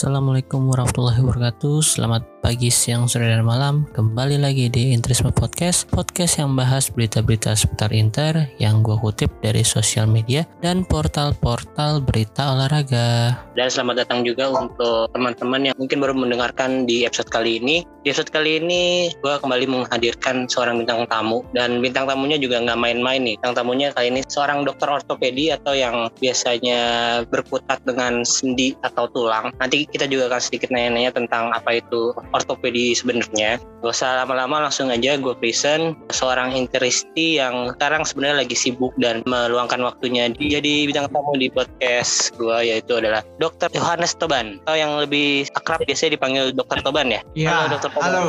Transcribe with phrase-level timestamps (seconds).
[0.00, 1.84] Assalamualaikum warahmatullahi wabarakatuh.
[1.84, 7.52] Selamat pagi, siang, sore, dan malam Kembali lagi di Intrisme Podcast Podcast yang bahas berita-berita
[7.52, 13.36] seputar Inter Yang gue kutip dari sosial media Dan portal-portal berita olahraga.
[13.60, 17.84] Dan selamat datang juga untuk teman-teman yang mungkin baru mendengarkan di episode kali ini.
[18.00, 21.44] Di episode kali ini gue kembali menghadirkan seorang bintang tamu.
[21.52, 23.36] Dan bintang tamunya juga nggak main-main nih.
[23.36, 26.80] Bintang tamunya kali ini seorang dokter ortopedi Atau yang biasanya
[27.28, 29.52] berkutat dengan sendi atau tulang.
[29.60, 33.58] Nanti kita juga akan sedikit nanya-nanya tentang apa itu ortopedi sebenarnya.
[33.80, 39.24] Gak usah lama-lama langsung aja gue present seorang interisti yang sekarang sebenarnya lagi sibuk dan
[39.24, 43.72] meluangkan waktunya jadi bintang tamu di podcast gue yaitu adalah Dr.
[43.72, 46.84] Yohanes Toban atau yang lebih akrab biasanya dipanggil Dr.
[46.84, 47.20] Toban ya.
[47.32, 47.88] Ya, halo Dr.
[47.88, 48.04] Toban.
[48.04, 48.26] Halo.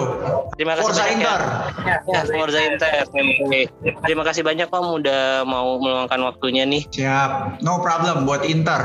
[0.56, 1.40] Terima kasih Forza banyak Inter.
[1.84, 1.98] ya.
[2.08, 2.92] Ya, Forza Inter.
[4.08, 6.88] Terima kasih banyak Om udah mau meluangkan waktunya nih.
[6.96, 7.60] Siap.
[7.60, 8.80] No problem buat Inter.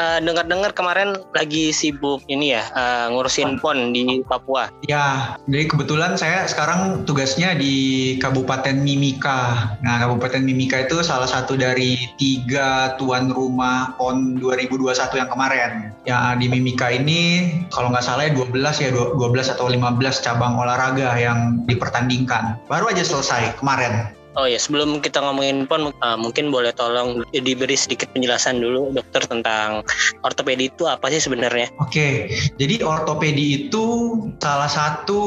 [0.00, 4.55] Uh, dengar-dengar kemarin lagi sibuk ini ya uh, ngurusin pon di Papua.
[4.88, 9.74] Ya, jadi kebetulan saya sekarang tugasnya di Kabupaten Mimika.
[9.84, 15.70] Nah, Kabupaten Mimika itu salah satu dari tiga tuan rumah PON 2021 yang kemarin.
[16.08, 21.12] Ya, di Mimika ini kalau nggak salah ya 12 ya 12 atau 15 cabang olahraga
[21.20, 22.56] yang dipertandingkan.
[22.64, 24.15] Baru aja selesai kemarin.
[24.36, 29.24] Oh ya, sebelum kita ngomongin PON, uh, mungkin boleh tolong diberi sedikit penjelasan dulu dokter
[29.24, 29.80] tentang
[30.20, 31.72] ortopedi itu apa sih sebenarnya?
[31.80, 32.28] Oke,
[32.60, 33.84] jadi ortopedi itu
[34.36, 35.20] salah satu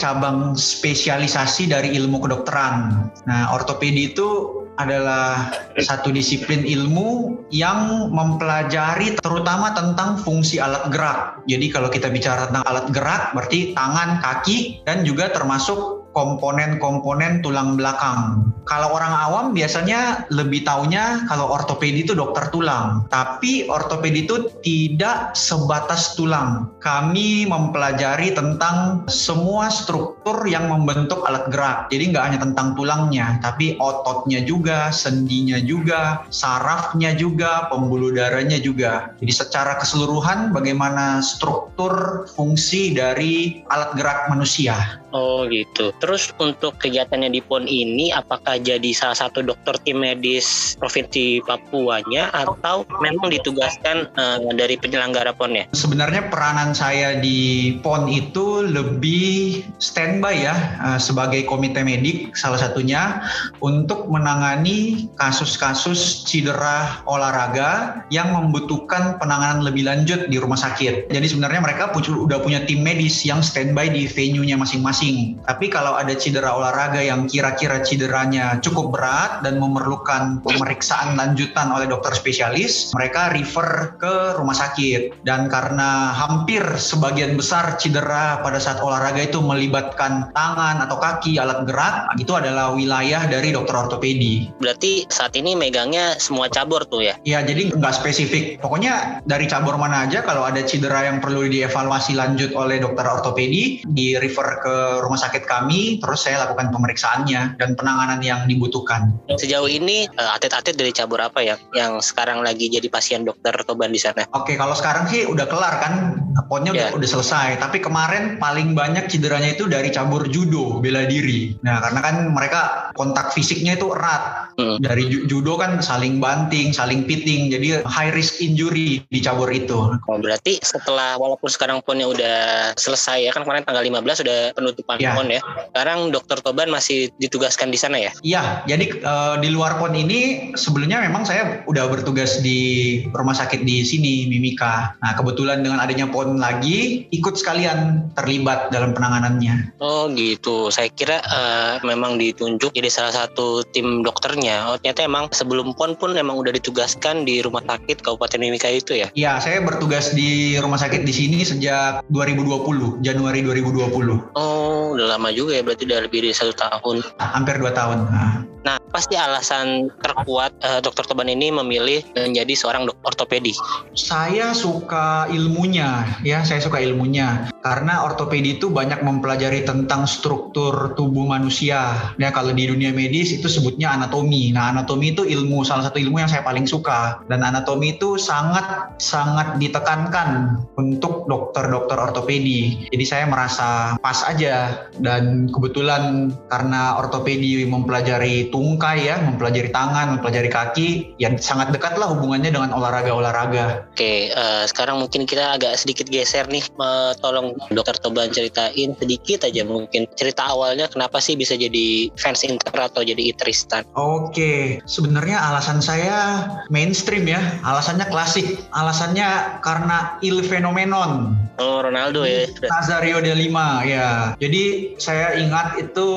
[0.00, 3.04] cabang spesialisasi dari ilmu kedokteran.
[3.28, 11.46] Nah, ortopedi itu adalah satu disiplin ilmu yang mempelajari terutama tentang fungsi alat gerak.
[11.46, 17.76] Jadi kalau kita bicara tentang alat gerak berarti tangan, kaki dan juga termasuk komponen-komponen tulang
[17.76, 18.48] belakang.
[18.64, 23.04] Kalau orang awam biasanya lebih taunya kalau ortopedi itu dokter tulang.
[23.12, 26.72] Tapi ortopedi itu tidak sebatas tulang.
[26.80, 31.92] Kami mempelajari tentang semua struktur yang membentuk alat gerak.
[31.92, 39.12] Jadi nggak hanya tentang tulangnya, tapi ototnya juga, sendinya juga, sarafnya juga, pembuluh darahnya juga.
[39.20, 45.03] Jadi secara keseluruhan bagaimana struktur fungsi dari alat gerak manusia.
[45.14, 45.94] Oh gitu.
[46.02, 52.34] Terus untuk kegiatannya di PON ini apakah jadi salah satu dokter tim medis Provinsi Papuanya
[52.34, 55.64] atau memang ditugaskan uh, dari penyelenggara PON ya?
[55.70, 63.22] Sebenarnya peranan saya di PON itu lebih standby ya uh, sebagai komite medik salah satunya
[63.62, 71.06] untuk menangani kasus-kasus cedera olahraga yang membutuhkan penanganan lebih lanjut di rumah sakit.
[71.06, 75.03] Jadi sebenarnya mereka udah punya tim medis yang standby di venue-nya masing-masing
[75.44, 81.88] tapi kalau ada cedera olahraga yang kira-kira cederanya cukup berat dan memerlukan pemeriksaan lanjutan oleh
[81.90, 85.26] dokter spesialis, mereka refer ke rumah sakit.
[85.26, 91.66] Dan karena hampir sebagian besar cedera pada saat olahraga itu melibatkan tangan atau kaki, alat
[91.68, 94.48] gerak, itu adalah wilayah dari dokter ortopedi.
[94.60, 97.14] Berarti saat ini megangnya semua cabur tuh ya?
[97.26, 98.60] Iya, jadi nggak spesifik.
[98.62, 103.84] Pokoknya dari cabur mana aja kalau ada cedera yang perlu dievaluasi lanjut oleh dokter ortopedi,
[103.84, 109.14] di refer ke rumah sakit kami, terus saya lakukan pemeriksaannya dan penanganan yang dibutuhkan.
[109.34, 113.90] Sejauh ini eh, atlet-atlet dari cabur apa ya yang sekarang lagi jadi pasien dokter Toban
[113.90, 114.26] di sana?
[114.36, 116.90] Oke, kalau sekarang sih udah kelar kan, ponnya yeah.
[116.90, 117.48] udah, udah selesai.
[117.62, 121.54] Tapi kemarin paling banyak cederanya itu dari cabur judo, bela diri.
[121.62, 124.54] Nah, karena kan mereka kontak fisiknya itu erat.
[124.58, 124.78] Hmm.
[124.78, 129.98] Dari judo kan saling banting, saling pitting, jadi high risk injury di cabur itu.
[130.06, 132.38] Oh, berarti setelah walaupun sekarang ponnya udah
[132.78, 135.12] selesai ya kan kemarin tanggal 15 sudah penutupan ya.
[135.14, 135.40] PON ya.
[135.74, 138.10] Sekarang Dokter Toban masih ditugaskan di sana ya?
[138.22, 143.66] Iya, jadi uh, di luar PON ini sebelumnya memang saya udah bertugas di rumah sakit
[143.66, 144.96] di sini Mimika.
[145.02, 149.76] Nah kebetulan dengan adanya PON lagi ikut sekalian terlibat dalam penanganannya.
[149.84, 154.72] Oh gitu, saya kira uh, memang ditunjuk jadi salah satu tim dokternya.
[154.72, 158.96] Oh ternyata emang sebelum PON pun emang udah ditugaskan di rumah sakit Kabupaten Mimika itu
[158.96, 159.08] ya?
[159.12, 164.32] Iya, saya bertugas di rumah sakit di sini sejak 2020, Januari 2020.
[164.34, 168.46] Oh, udah lama juga ya berarti udah lebih dari satu tahun hampir dua tahun nah,
[168.64, 173.52] nah pasti alasan terkuat uh, dokter Toban ini memilih menjadi seorang dokter ortopedi.
[173.92, 177.52] Saya suka ilmunya ya saya suka ilmunya.
[177.64, 182.12] Karena ortopedi itu banyak mempelajari tentang struktur tubuh manusia.
[182.20, 184.52] Ya kalau di dunia medis itu sebutnya anatomi.
[184.52, 187.24] Nah anatomi itu ilmu salah satu ilmu yang saya paling suka.
[187.28, 192.88] Dan anatomi itu sangat sangat ditekankan untuk dokter-dokter ortopedi.
[192.92, 194.88] Jadi saya merasa pas aja.
[195.00, 202.14] Dan kebetulan karena ortopedi mempelajari tungkai ya, mempelajari tangan, mempelajari kaki, yang sangat dekat lah
[202.14, 203.90] hubungannya dengan olahraga-olahraga.
[203.90, 206.62] Oke, uh, sekarang mungkin kita agak sedikit geser nih.
[206.78, 212.46] Uh, tolong dokter Toban ceritain sedikit aja mungkin cerita awalnya kenapa sih bisa jadi fans
[212.46, 213.82] Inter atau jadi Itristan.
[213.98, 218.62] Oke, sebenarnya alasan saya mainstream ya, alasannya klasik.
[218.70, 221.34] Alasannya karena il fenomenon.
[221.56, 222.46] Oh, Ronaldo ya.
[222.66, 224.34] Nazario de Lima ya.
[224.36, 226.08] Jadi saya ingat itu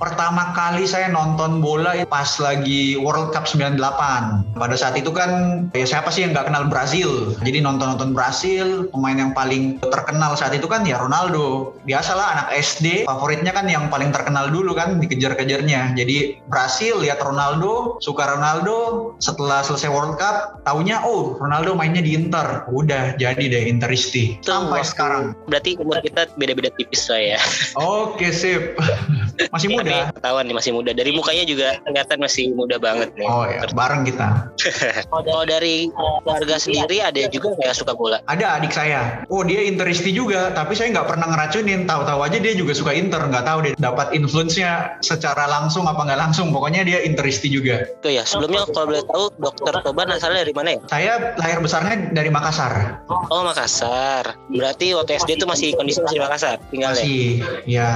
[0.00, 1.77] pertama kali saya nonton bola
[2.08, 4.56] pas lagi World Cup 98.
[4.58, 7.34] Pada saat itu kan ya siapa sih yang nggak kenal Brazil?
[7.42, 11.76] Jadi nonton-nonton Brazil, pemain yang paling terkenal saat itu kan ya Ronaldo.
[11.84, 15.94] Biasalah anak SD, favoritnya kan yang paling terkenal dulu kan dikejar-kejarnya.
[15.94, 19.12] Jadi Brasil lihat Ronaldo, suka Ronaldo.
[19.18, 22.66] Setelah selesai World Cup, taunya oh Ronaldo mainnya di Inter.
[22.70, 24.38] Udah jadi deh Interisti.
[24.42, 25.36] Sampai sekarang.
[25.46, 27.40] Berarti umur kita beda-beda tipis lah ya.
[27.78, 28.78] Oke sip.
[29.54, 30.10] Masih muda.
[30.14, 30.90] Ketahuan nih masih muda.
[30.90, 33.28] Dari mukanya juga kelihatan masih muda banget nih.
[33.28, 34.50] Oh ya, bareng kita.
[35.12, 35.88] Kalau dari
[36.24, 38.18] keluarga sendiri ada juga nggak suka bola?
[38.30, 39.22] Ada adik saya.
[39.28, 41.84] Oh dia interisti juga, tapi saya nggak pernah ngeracunin.
[41.84, 43.20] Tahu-tahu aja dia juga suka inter.
[43.20, 46.50] Nggak tahu dia dapat influence-nya secara langsung apa nggak langsung.
[46.50, 47.84] Pokoknya dia interisti juga.
[47.84, 48.24] Itu ya.
[48.24, 50.80] Sebelumnya kalau boleh tahu, Dokter Toban asalnya dari mana ya?
[50.88, 53.04] Saya lahir besarnya dari Makassar.
[53.08, 54.36] Oh Makassar.
[54.48, 57.90] Berarti waktu SD itu masih kondisi masih di Makassar tinggal masih, ya.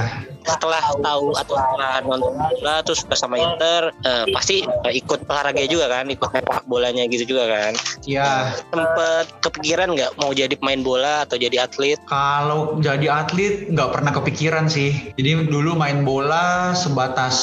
[0.47, 5.91] Setelah tahu atau setelah nonton bola terus bersama Inter, uh, pasti uh, ikut olahraga juga
[5.91, 7.71] kan, ikut sepak bolanya gitu juga kan.
[8.09, 8.57] Iya.
[8.73, 12.01] Sempet kepikiran nggak mau jadi pemain bola atau jadi atlet?
[12.09, 15.13] Kalau jadi atlet nggak pernah kepikiran sih.
[15.13, 17.35] Jadi dulu main bola sebatas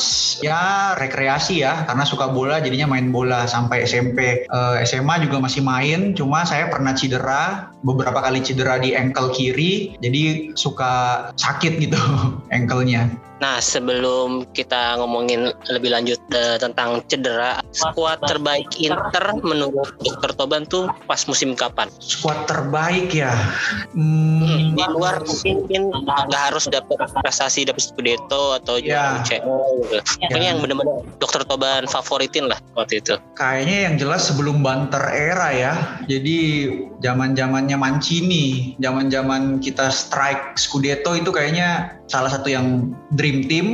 [0.42, 4.48] ya rekreasi ya, karena suka bola jadinya main bola sampai SMP.
[4.50, 9.20] Uh, eh, SMA juga masih main, cuma saya pernah cedera, beberapa kali cedera di ankle
[9.20, 12.00] ankle kiri jadi suka sakit gitu
[12.90, 13.30] ankle-nya.
[13.40, 20.68] Nah, sebelum kita ngomongin lebih lanjut uh, tentang cedera, skuad terbaik Inter menurut Dokter Toban
[20.68, 21.88] tuh pas musim kapan?
[22.04, 23.32] Skuad terbaik ya.
[23.96, 29.24] Hmm, hmm di luar mungkin nggak harus dapat prestasi dapat Scudetto atau ya.
[29.24, 29.96] UCL gitu.
[30.28, 30.50] Pokoknya ya.
[30.52, 33.16] yang benar-benar Dokter Toban favoritin lah waktu itu.
[33.40, 35.72] Kayaknya yang jelas sebelum Banter era ya.
[36.12, 36.68] Jadi
[37.00, 43.66] zaman-zamannya Mancini, zaman-zaman kita strike Scudetto itu kayaknya salah satu yang dream team.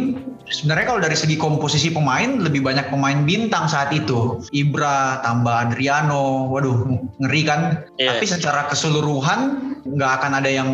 [0.47, 4.39] Sebenarnya kalau dari segi komposisi pemain lebih banyak pemain bintang saat itu.
[4.55, 6.87] Ibra tambah Adriano, waduh
[7.19, 7.83] ngeri kan.
[7.99, 8.15] Yeah.
[8.15, 10.71] Tapi secara keseluruhan nggak akan ada yang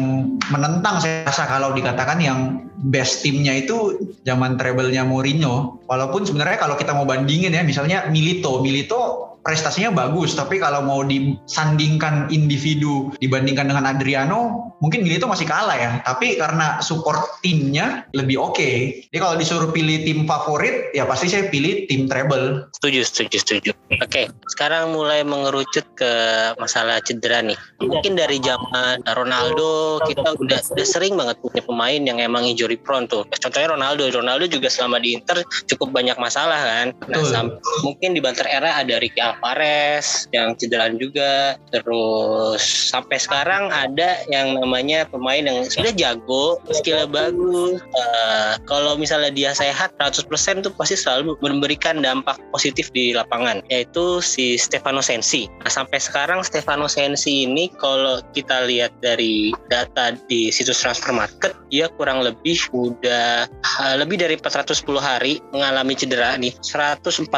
[0.52, 3.96] menentang saya rasa kalau dikatakan yang best timnya itu
[4.28, 5.80] zaman treble-nya Mourinho.
[5.88, 11.02] Walaupun sebenarnya kalau kita mau bandingin ya, misalnya Milito, Milito prestasinya bagus, tapi kalau mau
[11.02, 15.90] disandingkan individu dibandingkan dengan Adriano, mungkin Milito masih kalah ya.
[16.06, 18.54] Tapi karena support timnya lebih oke.
[18.58, 18.76] Okay.
[19.10, 22.70] Jadi kalau disuruh pilih tim favorit, ya pasti saya pilih tim treble.
[22.78, 23.70] Setuju, setuju, setuju.
[23.98, 24.26] Oke, okay.
[24.50, 26.12] sekarang mulai mengerucut ke
[26.58, 27.58] masalah cedera nih.
[27.82, 33.10] Mungkin dari zaman Ronaldo kita udah, udah sering banget punya pemain yang emang injury prone
[33.10, 33.26] tuh.
[33.42, 36.86] Contohnya Ronaldo, Ronaldo juga selama di Inter cukup banyak masalah kan.
[37.10, 41.56] Nah, mungkin di Banter era ada Ricky Alvarez yang cederaan juga.
[41.72, 47.80] Terus sampai sekarang ada yang namanya pemain yang sudah jago skillnya bagus.
[47.96, 50.28] Uh, kalau misalnya dia sehat 100%
[50.62, 55.48] tuh pasti selalu memberikan dampak positif di lapangan yaitu si Stefano Sensi.
[55.64, 61.56] Nah, sampai sekarang Stefano Sensi ini kalau kita lihat dari data di situs transfer market
[61.72, 66.52] dia kurang lebih udah uh, lebih dari 410 hari mengalami cedera nih.
[66.60, 67.32] 143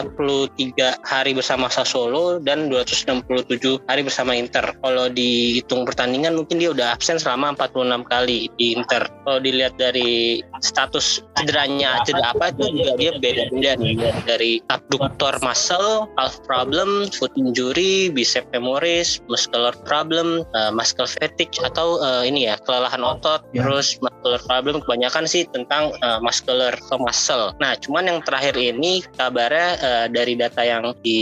[1.07, 4.73] hari bersama Sassuolo dan 267 hari bersama Inter.
[4.81, 9.05] Kalau dihitung pertandingan mungkin dia udah absen selama 46 kali di Inter.
[9.29, 16.09] Kalau dilihat dari status cederanya cedera apa itu juga dia beda-beda nih dari abductor muscle,
[16.17, 22.57] calf problem, foot injury, bicep femoris, muscular problem, uh, muscle fatigue atau uh, ini ya
[22.65, 23.61] kelelahan otot, ya.
[23.61, 27.53] terus muscular problem kebanyakan sih tentang uh, muscular atau muscle.
[27.61, 31.21] Nah, cuman yang terakhir ini kabarnya uh, dari data yang di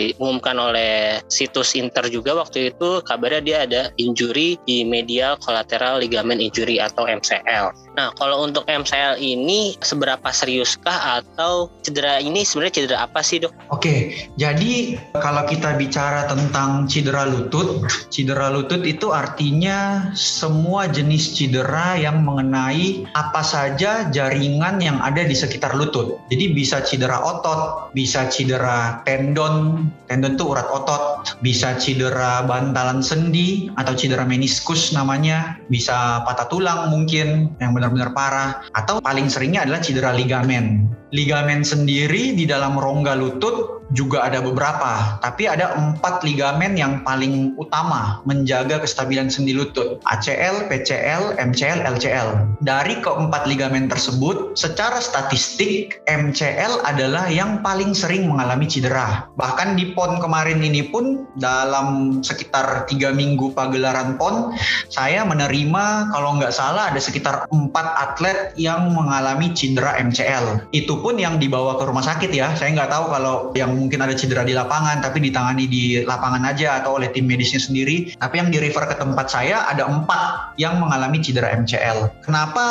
[0.00, 6.40] diumumkan oleh situs Inter juga waktu itu kabarnya dia ada injury di medial collateral ligament
[6.40, 7.90] injury atau MCL.
[7.98, 13.52] Nah, kalau untuk MCL ini seberapa seriuskah atau cedera ini sebenarnya cedera apa sih, Dok?
[13.74, 21.98] Oke, jadi kalau kita bicara tentang cedera lutut, cedera lutut itu artinya semua jenis cedera
[21.98, 26.22] yang mengenai apa saja jaringan yang ada di sekitar lutut.
[26.30, 33.70] Jadi bisa cedera otot, bisa cedera tendon, tendon itu urat otot, bisa cedera bantalan sendi
[33.78, 39.80] atau cedera meniskus namanya, bisa patah tulang mungkin yang benar-benar parah, atau paling seringnya adalah
[39.80, 40.90] cedera ligamen.
[41.10, 47.58] Ligamen sendiri di dalam rongga lutut juga ada beberapa, tapi ada empat ligamen yang paling
[47.58, 52.28] utama menjaga kestabilan sendi lutut, ACL, PCL, MCL, LCL.
[52.62, 59.26] Dari keempat ligamen tersebut, secara statistik MCL adalah yang paling sering mengalami cedera.
[59.34, 64.54] Bahkan di PON kemarin ini pun dalam sekitar tiga minggu pagelaran PON,
[64.86, 70.70] saya menerima kalau nggak salah ada sekitar empat atlet yang mengalami cedera MCL.
[70.70, 72.52] Itu pun yang dibawa ke rumah sakit ya.
[72.54, 76.80] Saya nggak tahu kalau yang mungkin ada cedera di lapangan tapi ditangani di lapangan aja
[76.80, 78.14] atau oleh tim medisnya sendiri.
[78.16, 82.24] Tapi yang di refer ke tempat saya ada empat yang mengalami cedera MCL.
[82.24, 82.64] Kenapa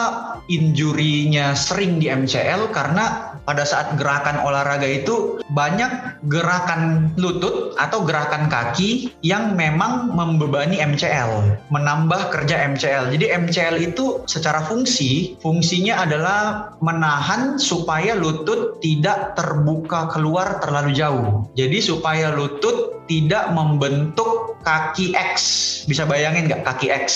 [0.50, 2.70] injurinya sering di MCL?
[2.74, 10.78] Karena pada saat gerakan olahraga itu banyak gerakan lutut atau gerakan kaki yang memang membebani
[10.78, 13.10] MCL, menambah kerja MCL.
[13.18, 16.40] Jadi MCL itu secara fungsi, fungsinya adalah
[16.86, 21.50] menahan supaya lutut tidak terbuka keluar terlalu jauh.
[21.58, 25.34] Jadi supaya lutut tidak membentuk kaki X.
[25.90, 27.08] Bisa bayangin nggak kaki X?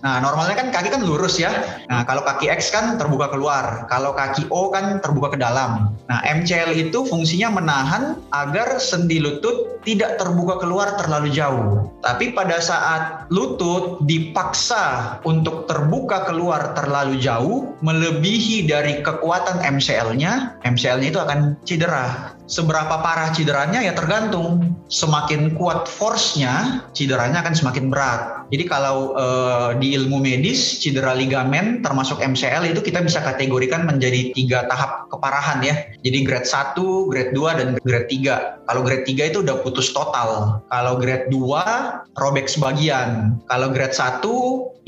[0.00, 1.50] Nah, normalnya kan kaki kan lurus ya.
[1.90, 3.84] Nah, kalau kaki X kan terbuka keluar.
[3.90, 5.79] Kalau kaki O kan terbuka ke dalam.
[6.10, 11.88] Nah, MCL itu fungsinya menahan agar sendi lutut tidak terbuka keluar terlalu jauh.
[12.04, 21.08] Tapi pada saat lutut dipaksa untuk terbuka keluar terlalu jauh, melebihi dari kekuatan MCL-nya, MCL-nya
[21.08, 22.36] itu akan cedera.
[22.50, 24.74] Seberapa parah cederanya ya tergantung.
[24.90, 28.50] Semakin kuat force-nya, cederanya akan semakin berat.
[28.50, 34.34] Jadi kalau uh, di ilmu medis, cedera ligamen termasuk MCL itu kita bisa kategorikan menjadi
[34.34, 35.78] tiga tahap keparahan ya.
[36.02, 36.74] Jadi grade 1,
[37.06, 38.66] grade 2, dan grade 3.
[38.66, 40.58] Kalau grade 3 itu udah putus total.
[40.66, 43.38] Kalau grade 2, robek sebagian.
[43.46, 44.26] Kalau grade 1,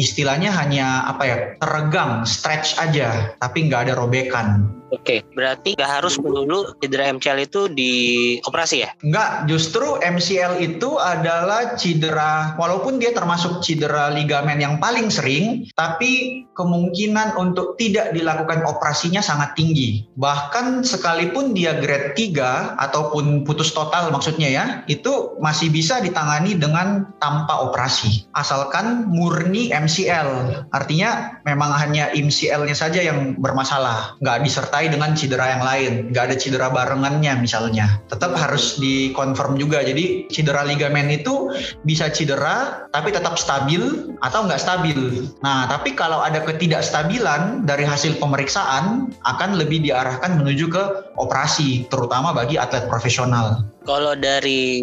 [0.03, 4.82] istilahnya hanya apa ya, teregang, stretch aja, tapi nggak ada robekan.
[4.93, 8.91] Oke, berarti nggak harus dulu cedera MCL itu dioperasi ya?
[9.01, 16.45] Nggak, justru MCL itu adalah cedera, walaupun dia termasuk cedera ligamen yang paling sering, tapi
[16.53, 20.05] kemungkinan untuk tidak dilakukan operasinya sangat tinggi.
[20.21, 27.09] Bahkan sekalipun dia grade 3 ataupun putus total maksudnya ya, itu masih bisa ditangani dengan
[27.17, 28.29] tanpa operasi.
[28.37, 30.69] Asalkan murni MCL.
[30.69, 36.25] Artinya memang hanya MCL-nya saja yang bermasalah, nggak disertai disertai dengan cedera yang lain, nggak
[36.27, 38.03] ada cedera barengannya misalnya.
[38.11, 39.87] Tetap harus dikonfirm juga.
[39.87, 41.55] Jadi cedera ligamen itu
[41.87, 45.31] bisa cedera tapi tetap stabil atau nggak stabil.
[45.47, 50.83] Nah, tapi kalau ada ketidakstabilan dari hasil pemeriksaan akan lebih diarahkan menuju ke
[51.15, 53.63] operasi, terutama bagi atlet profesional.
[53.85, 54.83] Kalau dari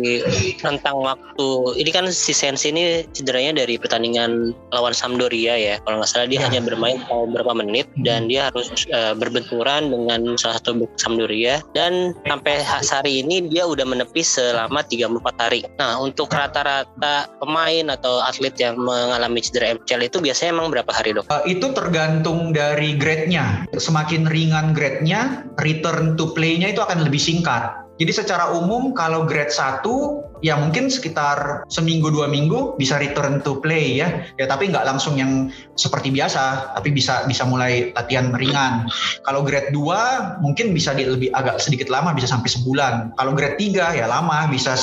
[0.63, 5.75] tentang waktu, ini kan si Sensi ini cederanya dari pertandingan lawan Sampdoria ya.
[5.87, 6.45] Kalau nggak salah dia ya.
[6.51, 8.03] hanya bermain beberapa menit hmm.
[8.05, 13.87] dan dia harus uh, berbenturan dengan salah satu Sampdoria dan sampai hari ini dia udah
[13.87, 15.61] menepis selama 34 hari.
[15.79, 21.15] Nah, untuk rata-rata pemain atau atlet yang mengalami cedera MCL itu biasanya emang berapa hari,
[21.15, 21.25] Dok?
[21.31, 23.65] Uh, itu tergantung dari grade-nya.
[23.75, 27.88] Semakin ringan grade-nya, return to play-nya itu akan lebih singkat.
[27.99, 33.59] Jadi secara umum kalau grade 1 ya mungkin sekitar seminggu dua minggu bisa return to
[33.59, 34.23] play ya.
[34.39, 38.87] Ya tapi nggak langsung yang seperti biasa, tapi bisa bisa mulai latihan ringan.
[39.23, 42.93] Kalau grade 2 mungkin bisa di, lebih agak sedikit lama bisa sampai sebulan.
[43.15, 44.75] Kalau grade 3 ya lama bisa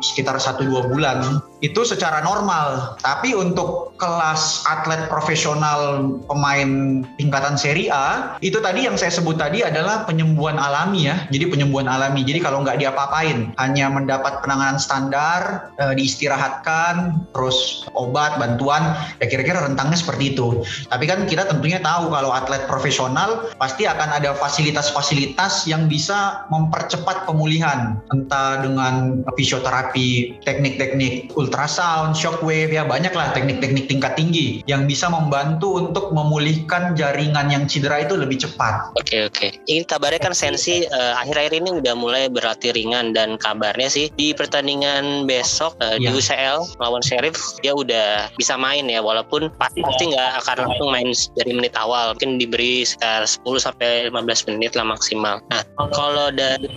[0.00, 1.42] sekitar 1 2 bulan.
[1.64, 2.98] Itu secara normal.
[3.00, 9.64] Tapi untuk kelas atlet profesional pemain tingkatan seri A itu tadi yang saya sebut tadi
[9.64, 11.24] adalah penyembuhan alami ya.
[11.30, 12.22] Jadi penyembuhan alami.
[12.22, 19.64] Jadi kalau nggak diapa-apain, hanya mendapat penanganan standar, e, diistirahatkan, terus obat, bantuan, ya kira-kira
[19.64, 20.62] rentangnya seperti itu.
[20.88, 27.26] Tapi kan kita tentunya tahu kalau atlet profesional pasti akan ada fasilitas-fasilitas yang bisa mempercepat
[27.26, 35.82] pemulihan, entah dengan fisioterapi, teknik-teknik ultrasound, shockwave, ya banyaklah teknik-teknik tingkat tinggi yang bisa membantu
[35.82, 38.94] untuk memulihkan jaringan yang cedera itu lebih cepat.
[38.94, 39.48] Oke oke.
[39.66, 44.30] Ini kabarnya kan Sensi uh, akhir-akhir ini udah mulai berlatih ringan dan kabarnya sih di
[44.30, 46.14] pertandingan dan besok uh, di Iya.
[46.14, 51.10] UCL lawan Sheriff dia udah bisa main ya walaupun pasti pasti nggak akan langsung main
[51.34, 55.40] dari menit awal mungkin diberi sekitar 10 sampai 15 menit lah maksimal.
[55.50, 55.64] Nah
[55.96, 56.68] kalau dari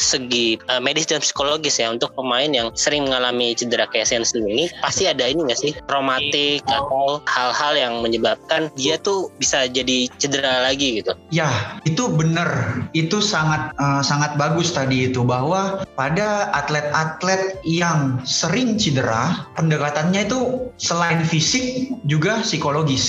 [0.00, 4.70] segi uh, medis dan psikologis ya untuk pemain yang sering mengalami cedera kayak Sensi ini
[4.80, 10.62] pasti ada ini nggak sih traumatik atau hal-hal yang menyebabkan dia tuh bisa jadi cedera
[10.62, 11.12] lagi gitu.
[11.34, 11.50] Ya,
[11.82, 12.80] itu benar.
[12.94, 17.25] Itu sangat eh, sangat bagus tadi itu bahwa pada atlet-atlet
[17.66, 23.06] yang sering cedera, pendekatannya itu selain fisik juga psikologis.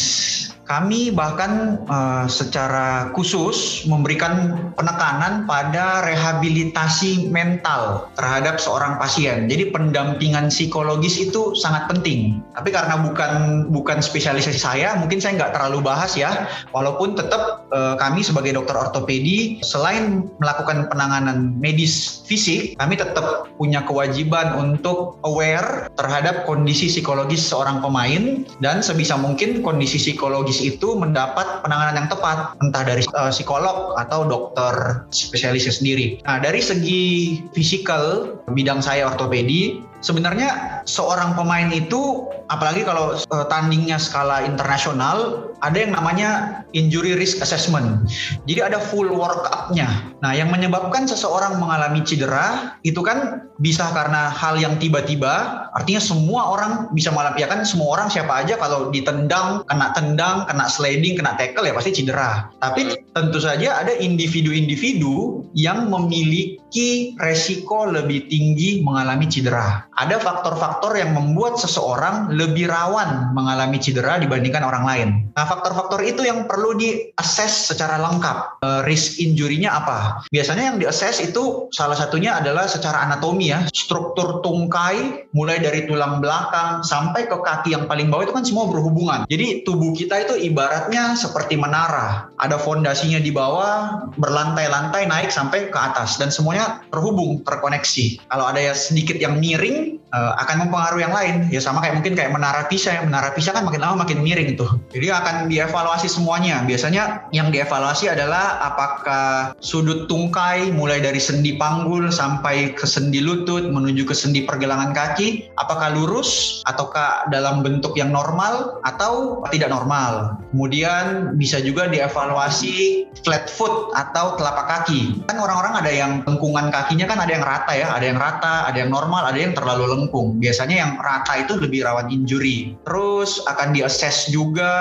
[0.68, 9.48] Kami bahkan eh, secara khusus memberikan penekanan pada rehabilitasi mental terhadap seorang pasien.
[9.48, 12.44] Jadi pendampingan psikologis itu sangat penting.
[12.52, 16.52] Tapi karena bukan bukan spesialisasi saya, mungkin saya nggak terlalu bahas ya.
[16.76, 24.56] Walaupun tetap kami sebagai dokter ortopedi selain melakukan penanganan medis fisik, kami tetap punya kewajiban
[24.56, 32.06] untuk aware terhadap kondisi psikologis seorang pemain dan sebisa mungkin kondisi psikologis itu mendapat penanganan
[32.06, 36.22] yang tepat entah dari eh, psikolog atau dokter spesialisnya sendiri.
[36.24, 37.04] Nah, dari segi
[37.52, 45.77] fisikal bidang saya ortopedi Sebenarnya seorang pemain itu apalagi kalau eh, tandingnya skala internasional ada
[45.77, 48.06] yang namanya injury risk assessment.
[48.46, 49.89] Jadi ada full workup-nya.
[50.18, 55.66] Nah, yang menyebabkan seseorang mengalami cedera itu kan bisa karena hal yang tiba-tiba.
[55.78, 60.50] Artinya semua orang bisa mengalami ya kan semua orang siapa aja kalau ditendang, kena tendang,
[60.50, 62.50] kena sliding, kena tackle ya pasti cedera.
[62.58, 69.86] Tapi tentu saja ada individu-individu yang memiliki resiko lebih tinggi mengalami cedera.
[69.98, 75.10] Ada faktor-faktor yang membuat seseorang lebih rawan mengalami cedera dibandingkan orang lain.
[75.34, 78.62] Nah, faktor-faktor itu yang perlu di-assess secara lengkap.
[78.66, 80.07] Eh, risk injury-nya apa?
[80.30, 83.66] Biasanya yang di-assess itu salah satunya adalah secara anatomi ya.
[83.72, 88.66] Struktur tungkai mulai dari tulang belakang sampai ke kaki yang paling bawah itu kan semua
[88.68, 89.24] berhubungan.
[89.28, 92.30] Jadi tubuh kita itu ibaratnya seperti menara.
[92.38, 98.28] Ada fondasinya di bawah, berlantai-lantai naik sampai ke atas dan semuanya terhubung, terkoneksi.
[98.30, 101.36] Kalau ada ya sedikit yang miring eh, akan mempengaruhi yang lain.
[101.52, 103.02] Ya sama kayak mungkin kayak menara pisah ya.
[103.04, 104.80] Menara pisah kan makin lama makin miring tuh.
[104.92, 106.64] Jadi akan dievaluasi semuanya.
[106.64, 113.68] Biasanya yang dievaluasi adalah apakah sudut tungkai mulai dari sendi panggul sampai ke sendi lutut
[113.68, 120.38] menuju ke sendi pergelangan kaki apakah lurus ataukah dalam bentuk yang normal atau tidak normal.
[120.54, 125.26] Kemudian bisa juga dievaluasi flat foot atau telapak kaki.
[125.28, 128.78] Kan orang-orang ada yang lengkungan kakinya kan ada yang rata ya, ada yang rata, ada
[128.78, 130.38] yang normal, ada yang terlalu lengkung.
[130.38, 132.78] Biasanya yang rata itu lebih rawan injury.
[132.86, 134.72] Terus akan diakses juga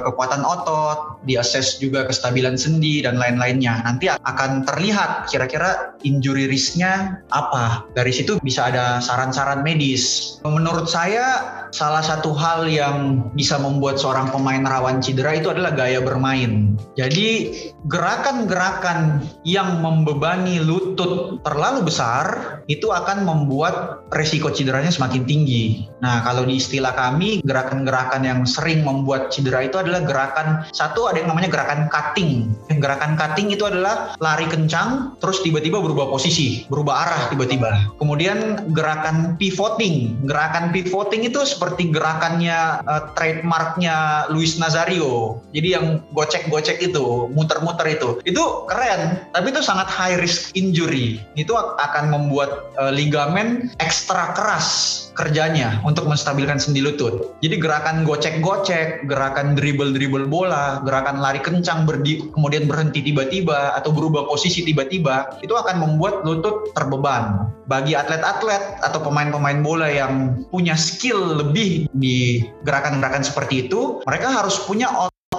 [0.00, 3.84] kekuatan otot, diakses juga kestabilan sendi dan lain-lainnya.
[3.84, 7.84] Nanti akan terlihat kira-kira injury risk-nya apa.
[7.92, 10.36] Dari situ bisa ada saran-saran medis.
[10.46, 15.98] Menurut saya salah satu hal yang bisa membuat seorang pemain rawan cedera itu adalah gaya
[15.98, 16.78] bermain.
[16.94, 17.50] Jadi
[17.90, 25.90] gerakan-gerakan yang membebani lutut terlalu besar itu akan membuat resiko cederanya semakin tinggi.
[26.00, 31.20] Nah, kalau di istilah kami gerakan-gerakan yang sering membuat cedera itu adalah gerakan satu ada
[31.20, 32.54] yang namanya gerakan cutting.
[32.70, 37.96] Gerakan cutting itu adalah lari kencang terus tiba-tiba berubah posisi, berubah arah tiba-tiba.
[37.98, 40.22] Kemudian gerakan pivoting.
[40.28, 45.40] Gerakan pivoting itu seperti gerakannya eh, trademarknya Luis Nazario.
[45.50, 48.20] Jadi yang gocek-gocek itu, muter-muter itu.
[48.22, 51.18] Itu keren, tapi itu sangat high risk injury.
[51.34, 54.68] Itu ak- akan membuat eh, ligamen ekstra keras
[55.16, 57.32] kerjanya untuk menstabilkan sendi lutut.
[57.40, 64.28] Jadi gerakan gocek-gocek, gerakan dribble-dribble bola, gerakan lari kencang berdi, kemudian berhenti tiba-tiba atau berubah
[64.28, 67.48] posisi tiba-tiba, itu akan membuat lutut terbeban.
[67.64, 74.60] Bagi atlet-atlet atau pemain-pemain bola yang punya skill lebih di gerakan-gerakan seperti itu, mereka harus
[74.68, 74.92] punya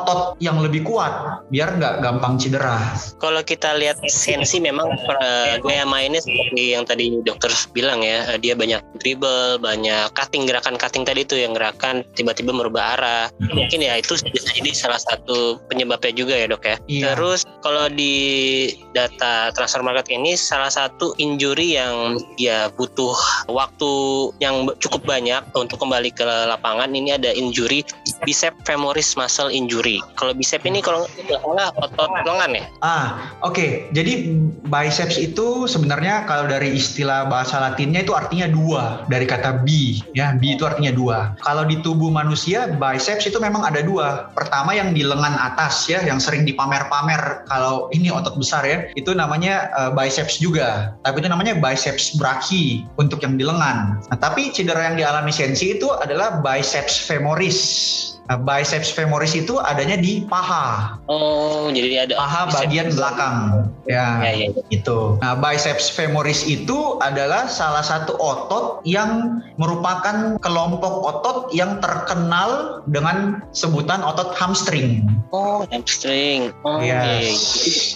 [0.06, 2.78] otot yang lebih kuat biar nggak gampang cedera.
[3.18, 4.94] Kalau kita lihat Sensi memang
[5.66, 10.78] gaya mainnya seperti yang tadi dokter bilang ya, eh, dia banyak dribble, banyak cutting gerakan
[10.78, 13.26] cutting tadi itu yang gerakan tiba-tiba merubah arah.
[13.42, 16.78] Mungkin ya itu bisa jadi salah satu penyebabnya juga ya dok ya.
[16.86, 17.04] Iya.
[17.18, 18.16] Terus kalau di
[18.94, 23.18] data transfer market ini salah satu injury yang ya butuh
[23.50, 23.92] waktu
[24.38, 27.82] yang cukup banyak untuk kembali ke lapangan ini ada injury
[28.22, 29.95] bicep femoris muscle injury.
[30.16, 32.64] Kalau bicep ini kalau nggak otot lengan ya?
[32.82, 33.56] Ah, oke.
[33.56, 33.70] Okay.
[33.92, 34.36] Jadi
[34.68, 40.36] biceps itu sebenarnya kalau dari istilah bahasa Latinnya itu artinya dua dari kata bi, ya.
[40.36, 41.34] Bi itu artinya dua.
[41.44, 44.32] Kalau di tubuh manusia biceps itu memang ada dua.
[44.34, 49.12] Pertama yang di lengan atas ya, yang sering dipamer-pamer kalau ini otot besar ya, itu
[49.14, 50.96] namanya uh, biceps juga.
[51.04, 54.00] Tapi itu namanya biceps brachii untuk yang di lengan.
[54.10, 57.60] Nah, tapi cedera yang dialami Sensi itu adalah biceps femoris.
[58.26, 60.98] Nah, biceps femoris itu adanya di paha.
[61.06, 63.70] Oh, jadi ada paha bagian belakang.
[63.86, 65.22] Ya, ya, ya, itu.
[65.22, 73.46] Nah, biceps femoris itu adalah salah satu otot yang merupakan kelompok otot yang terkenal dengan
[73.54, 75.06] sebutan otot hamstring.
[75.30, 76.50] Oh, hamstring.
[76.66, 77.30] Oh, yes.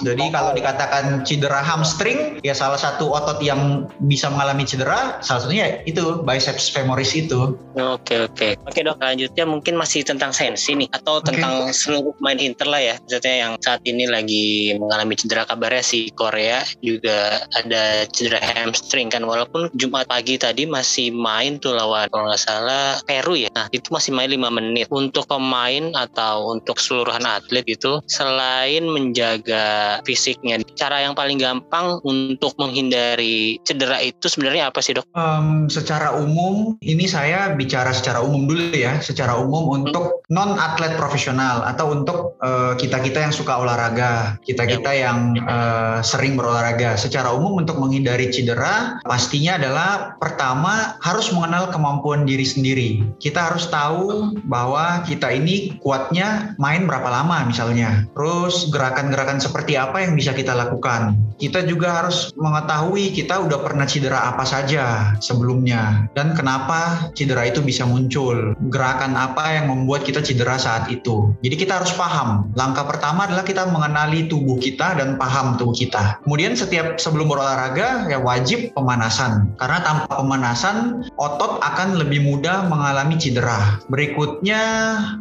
[0.05, 0.13] Ya.
[0.13, 0.33] Jadi oh.
[0.33, 6.21] kalau dikatakan cedera hamstring, ya salah satu otot yang bisa mengalami cedera, salah satunya itu
[6.21, 7.57] biceps femoris itu.
[7.73, 8.61] Oke, oke.
[8.69, 11.39] Oke, Dok, lanjutnya mungkin masih tentang tentang sensi nih atau okay.
[11.39, 12.95] tentang seluruh pemain Inter lah ya.
[12.99, 19.23] Maksudnya yang saat ini lagi mengalami cedera kabarnya si Korea juga ada cedera hamstring kan.
[19.23, 23.47] Walaupun Jumat pagi tadi masih main tuh lawan kalau nggak salah Peru ya.
[23.55, 24.91] Nah itu masih main 5 menit.
[24.91, 32.57] Untuk pemain atau untuk seluruhan atlet itu selain menjaga fisiknya cara yang paling gampang untuk
[32.59, 35.05] menghindari cedera itu sebenarnya apa sih dok?
[35.15, 38.97] Um, secara umum ini saya bicara secara umum dulu ya.
[38.99, 45.09] Secara umum untuk non atlet profesional atau untuk uh, kita-kita yang suka olahraga, kita-kita ya.
[45.09, 46.93] yang uh, sering berolahraga.
[46.95, 53.01] Secara umum untuk menghindari cedera pastinya adalah pertama harus mengenal kemampuan diri sendiri.
[53.17, 58.05] Kita harus tahu bahwa kita ini kuatnya main berapa lama misalnya.
[58.13, 61.17] Terus gerakan-gerakan seperti apa yang bisa kita lakukan.
[61.41, 67.63] Kita juga harus mengetahui kita udah pernah cedera apa saja sebelumnya dan kenapa cedera itu
[67.65, 68.53] bisa muncul.
[68.69, 71.35] Gerakan apa yang membuat membuat kita cedera saat itu.
[71.43, 72.47] Jadi kita harus paham.
[72.55, 76.23] Langkah pertama adalah kita mengenali tubuh kita dan paham tubuh kita.
[76.23, 79.51] Kemudian setiap sebelum berolahraga ya wajib pemanasan.
[79.59, 83.83] Karena tanpa pemanasan otot akan lebih mudah mengalami cedera.
[83.91, 84.61] Berikutnya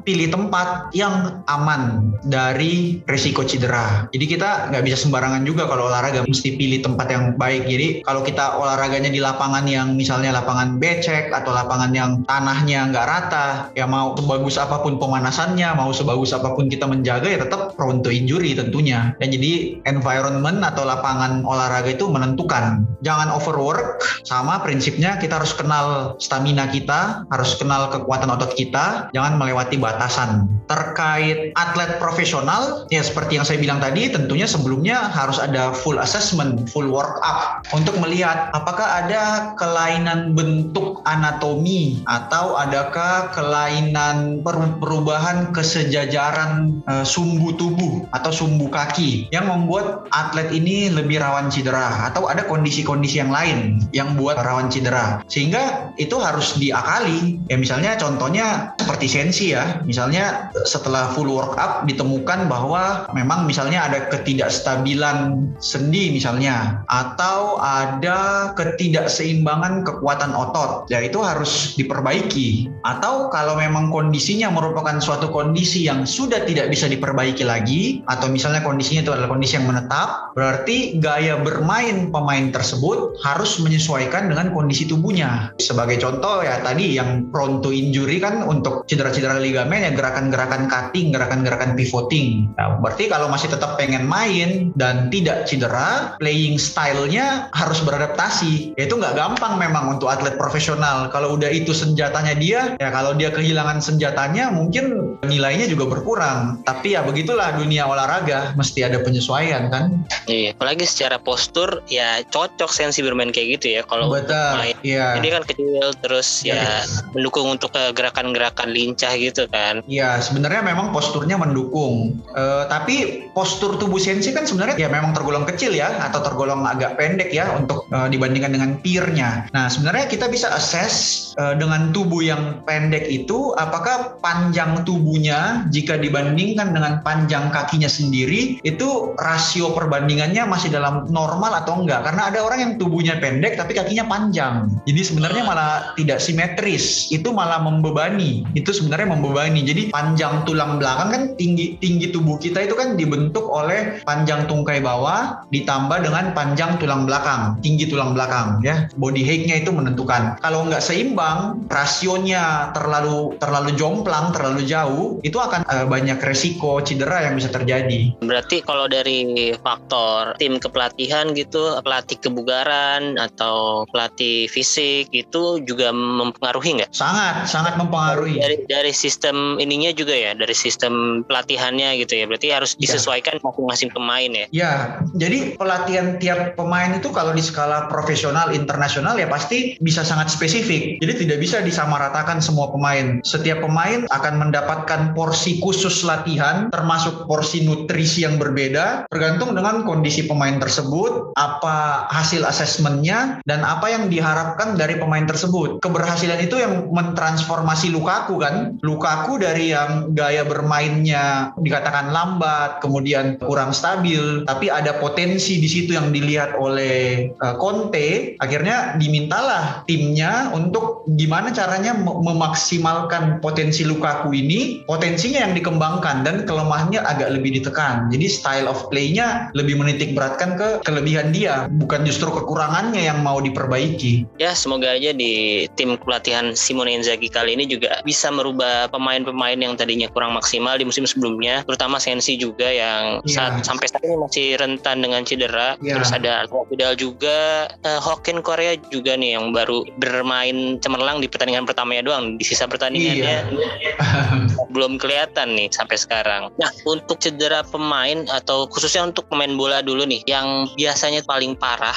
[0.06, 4.06] pilih tempat yang aman dari risiko cedera.
[4.14, 7.66] Jadi kita nggak bisa sembarangan juga kalau olahraga mesti pilih tempat yang baik.
[7.66, 13.06] Jadi kalau kita olahraganya di lapangan yang misalnya lapangan becek atau lapangan yang tanahnya nggak
[13.08, 17.72] rata, ya mau bagus apa pun pemanasannya, mau sebagus apa pun kita menjaga ya tetap
[17.80, 19.16] prone to injury tentunya.
[19.16, 22.84] Dan jadi environment atau lapangan olahraga itu menentukan.
[23.00, 29.40] Jangan overwork, sama prinsipnya kita harus kenal stamina kita, harus kenal kekuatan otot kita, jangan
[29.40, 30.44] melewati batasan.
[30.68, 36.68] Terkait atlet profesional, ya seperti yang saya bilang tadi, tentunya sebelumnya harus ada full assessment,
[36.68, 45.50] full work up untuk melihat apakah ada kelainan bentuk anatomi atau adakah kelainan per perubahan
[45.54, 52.28] kesejajaran uh, sumbu tubuh atau sumbu kaki yang membuat atlet ini lebih rawan cedera atau
[52.28, 55.22] ada kondisi-kondisi yang lain yang buat rawan cedera.
[55.26, 57.40] Sehingga itu harus diakali.
[57.50, 59.80] Ya misalnya contohnya seperti sensi ya.
[59.84, 69.84] Misalnya setelah full workup ditemukan bahwa memang misalnya ada ketidakstabilan sendi misalnya atau ada ketidakseimbangan
[69.84, 70.88] kekuatan otot.
[70.88, 72.70] Ya itu harus diperbaiki.
[72.86, 73.90] Atau kalau memang
[74.38, 79.34] kondisinya merupakan suatu kondisi yang sudah tidak bisa diperbaiki lagi atau misalnya kondisinya itu adalah
[79.34, 85.50] kondisi yang menetap berarti gaya bermain pemain tersebut harus menyesuaikan dengan kondisi tubuhnya.
[85.58, 91.10] Sebagai contoh ya tadi yang prone to injury kan untuk cedera-cedera ligamen ya gerakan-gerakan cutting
[91.10, 92.54] gerakan-gerakan pivoting.
[92.54, 98.78] Nah, berarti kalau masih tetap pengen main dan tidak cedera playing stylenya harus beradaptasi.
[98.78, 101.10] Ya itu nggak gampang memang untuk atlet profesional.
[101.10, 103.82] Kalau udah itu senjatanya dia ya kalau dia kehilangan
[104.28, 104.84] senjatanya mungkin
[105.24, 106.60] nilainya juga berkurang.
[106.68, 110.04] Tapi ya begitulah dunia olahraga, mesti ada penyesuaian kan.
[110.28, 114.76] Iya, apalagi secara postur ya cocok sensi bermain kayak gitu ya kalau main.
[114.84, 115.16] Iya.
[115.16, 116.72] Ini kan kecil terus ya, ya
[117.16, 119.80] mendukung untuk gerakan-gerakan lincah gitu kan.
[119.88, 122.20] Iya, sebenarnya memang posturnya mendukung.
[122.36, 127.00] Uh, tapi postur tubuh sensi kan sebenarnya ya memang tergolong kecil ya atau tergolong agak
[127.00, 129.48] pendek ya untuk uh, dibandingkan dengan peernya.
[129.56, 135.98] Nah, sebenarnya kita bisa assess uh, dengan tubuh yang pendek itu apakah panjang tubuhnya jika
[135.98, 142.06] dibandingkan dengan panjang kakinya sendiri itu rasio perbandingannya masih dalam normal atau enggak?
[142.06, 144.70] Karena ada orang yang tubuhnya pendek tapi kakinya panjang.
[144.84, 147.10] Jadi sebenarnya malah tidak simetris.
[147.10, 148.46] Itu malah membebani.
[148.54, 149.62] Itu sebenarnya membebani.
[149.64, 154.82] Jadi panjang tulang belakang kan tinggi tinggi tubuh kita itu kan dibentuk oleh panjang tungkai
[154.82, 158.90] bawah ditambah dengan panjang tulang belakang tinggi tulang belakang ya.
[158.98, 160.40] Body height-nya itu menentukan.
[160.40, 167.28] Kalau enggak seimbang rasionya terlalu terlalu jomplang, terlalu jauh, itu akan uh, banyak resiko cedera
[167.28, 168.14] yang bisa terjadi.
[168.22, 176.82] Berarti kalau dari faktor tim kepelatihan gitu, pelatih kebugaran atau pelatih fisik itu juga mempengaruhi
[176.82, 176.90] nggak?
[176.92, 178.38] Sangat, sangat mempengaruhi.
[178.38, 182.24] Dari dari sistem ininya juga ya, dari sistem pelatihannya gitu ya.
[182.28, 182.80] Berarti harus iya.
[182.86, 184.46] disesuaikan masing-masing pemain ya.
[184.52, 184.72] Ya,
[185.16, 191.00] jadi pelatihan tiap pemain itu kalau di skala profesional internasional ya pasti bisa sangat spesifik.
[191.02, 193.18] Jadi tidak bisa disamaratakan semua pemain.
[193.24, 200.28] Setiap pemain akan mendapatkan porsi khusus latihan termasuk porsi nutrisi yang berbeda tergantung dengan kondisi
[200.28, 205.80] pemain tersebut, apa hasil asesmennya dan apa yang diharapkan dari pemain tersebut.
[205.80, 208.76] Keberhasilan itu yang mentransformasi Lukaku kan.
[208.84, 215.96] Lukaku dari yang gaya bermainnya dikatakan lambat, kemudian kurang stabil, tapi ada potensi di situ
[215.96, 224.84] yang dilihat oleh uh, Conte, akhirnya dimintalah timnya untuk gimana caranya memaksimalkan potensi Lukaku ini,
[224.84, 228.12] potensinya yang dikembangkan dan kelemahannya agak lebih ditekan.
[228.12, 233.40] Jadi style of play-nya lebih menitik beratkan ke kelebihan dia, bukan justru kekurangannya yang mau
[233.40, 234.28] diperbaiki.
[234.36, 239.74] Ya, semoga aja di tim pelatihan Simone Inzaghi kali ini juga bisa merubah pemain-pemain yang
[239.74, 243.48] tadinya kurang maksimal di musim sebelumnya, terutama Sensi juga yang ya.
[243.48, 245.80] saat sampai saat ini masih rentan dengan cedera.
[245.80, 245.96] Ya.
[245.96, 251.64] Terus ada Vidal juga, uh, Hokin Korea juga nih yang baru bermain cemerlang di pertandingan
[251.64, 252.36] pertamanya doang.
[252.36, 253.77] Di sisa pertandingannya iya.
[254.74, 256.50] belum kelihatan nih sampai sekarang.
[256.58, 261.96] Nah, untuk cedera pemain atau khususnya untuk pemain bola dulu nih, yang biasanya paling parah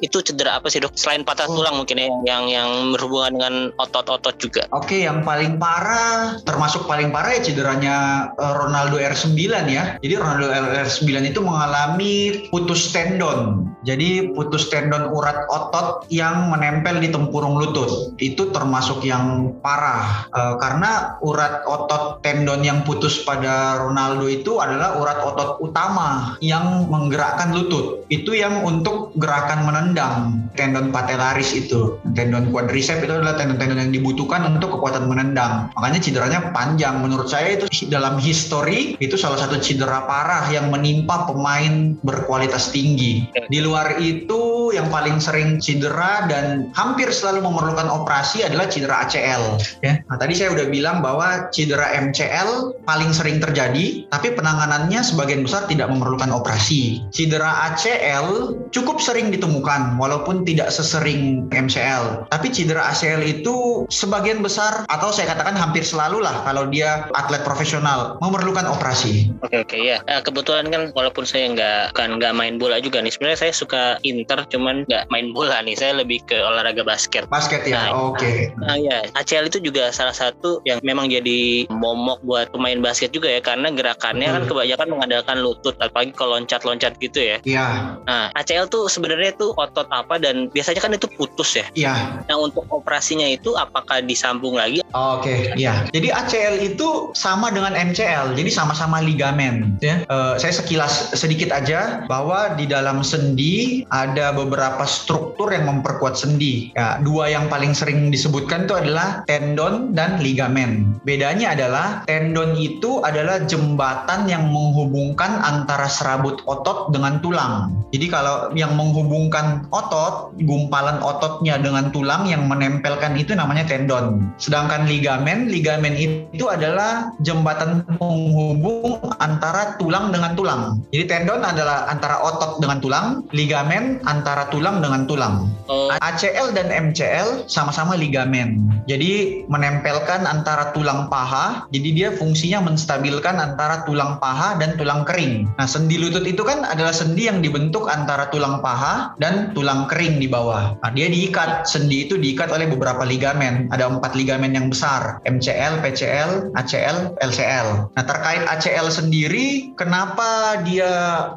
[0.00, 0.96] itu cedera apa sih dok?
[0.96, 1.60] Selain patah oh.
[1.60, 4.62] tulang mungkin ya yang yang berhubungan dengan otot-otot juga.
[4.72, 7.96] Oke, yang paling parah termasuk paling parah ya cederanya
[8.36, 9.36] eh, Ronaldo R9
[9.68, 10.00] ya.
[10.00, 10.48] Jadi Ronaldo
[10.88, 12.12] R9 itu mengalami
[12.48, 13.68] putus tendon.
[13.84, 18.12] Jadi putus tendon urat otot yang menempel di tempurung lutut.
[18.20, 25.00] Itu termasuk yang parah e, karena urat otot tendon yang putus pada Ronaldo itu adalah
[25.00, 28.04] urat otot utama yang menggerakkan lutut.
[28.12, 31.98] Itu yang untuk gerakan menendang menendang tendon patellaris itu.
[32.14, 35.66] Tendon quadricep itu adalah tendon-tendon yang dibutuhkan untuk kekuatan menendang.
[35.74, 37.02] Makanya cederanya panjang.
[37.02, 43.26] Menurut saya itu dalam histori itu salah satu cedera parah yang menimpa pemain berkualitas tinggi.
[43.50, 44.40] Di luar itu
[44.74, 49.60] yang paling sering cedera dan hampir selalu memerlukan operasi adalah cedera ACL.
[49.84, 50.02] Ya.
[50.06, 55.66] Nah, tadi saya udah bilang bahwa cedera MCL paling sering terjadi, tapi penanganannya sebagian besar
[55.66, 57.04] tidak memerlukan operasi.
[57.14, 62.30] Cedera ACL cukup sering ditemukan walaupun tidak sesering MCL.
[62.30, 67.42] Tapi cedera ACL itu sebagian besar atau saya katakan hampir selalu lah kalau dia atlet
[67.42, 69.30] profesional memerlukan operasi.
[69.42, 70.02] Oke oke ya.
[70.22, 73.12] Kebetulan kan walaupun saya nggak kan nggak main bola juga nih.
[73.12, 75.72] Sebenarnya saya suka Inter cuman nggak main bola nih.
[75.72, 77.24] Saya lebih ke olahraga basket.
[77.32, 77.88] Basket ya.
[77.88, 78.20] Nah, oke.
[78.20, 78.52] Okay.
[78.60, 83.32] Nah, ya ACL itu juga salah satu yang memang jadi momok buat pemain basket juga
[83.32, 84.36] ya karena gerakannya hmm.
[84.36, 87.36] kan kebanyakan mengandalkan lutut apalagi kalau loncat-loncat gitu ya.
[87.42, 87.66] Iya.
[88.04, 91.66] Nah ACL tuh sebenarnya tuh otot apa dan biasanya kan itu putus ya.
[91.72, 91.94] Iya.
[92.28, 94.84] Nah untuk operasinya itu apakah disambung lagi?
[94.90, 95.38] Oke, okay.
[95.54, 95.86] iya.
[95.94, 99.78] Jadi ACL itu sama dengan MCL, jadi sama-sama ligamen.
[99.78, 100.02] Ya.
[100.10, 104.49] Uh, saya sekilas sedikit aja bahwa di dalam sendi ada beberapa
[104.86, 106.72] struktur yang memperkuat sendi.
[106.74, 111.00] Ya, dua yang paling sering disebutkan itu adalah tendon dan ligamen.
[111.04, 117.74] Bedanya adalah tendon itu adalah jembatan yang menghubungkan antara serabut otot dengan tulang.
[117.90, 124.30] Jadi kalau yang menghubungkan otot, gumpalan ototnya dengan tulang yang menempelkan itu namanya tendon.
[124.38, 130.62] Sedangkan ligamen, ligamen itu adalah jembatan penghubung antara tulang dengan tulang.
[130.94, 135.52] Jadi tendon adalah antara otot dengan tulang, ligamen antara tulang dengan tulang.
[135.68, 135.92] Oh.
[136.00, 138.70] ACL dan MCL sama-sama ligamen.
[138.88, 145.46] Jadi menempelkan antara tulang paha, jadi dia fungsinya menstabilkan antara tulang paha dan tulang kering.
[145.60, 150.18] Nah, sendi lutut itu kan adalah sendi yang dibentuk antara tulang paha dan tulang kering
[150.18, 150.74] di bawah.
[150.80, 153.70] Nah, dia diikat, sendi itu diikat oleh beberapa ligamen.
[153.70, 157.68] Ada empat ligamen yang besar, MCL, PCL, ACL, LCL.
[157.94, 160.90] Nah, terkait ACL sendiri, kenapa dia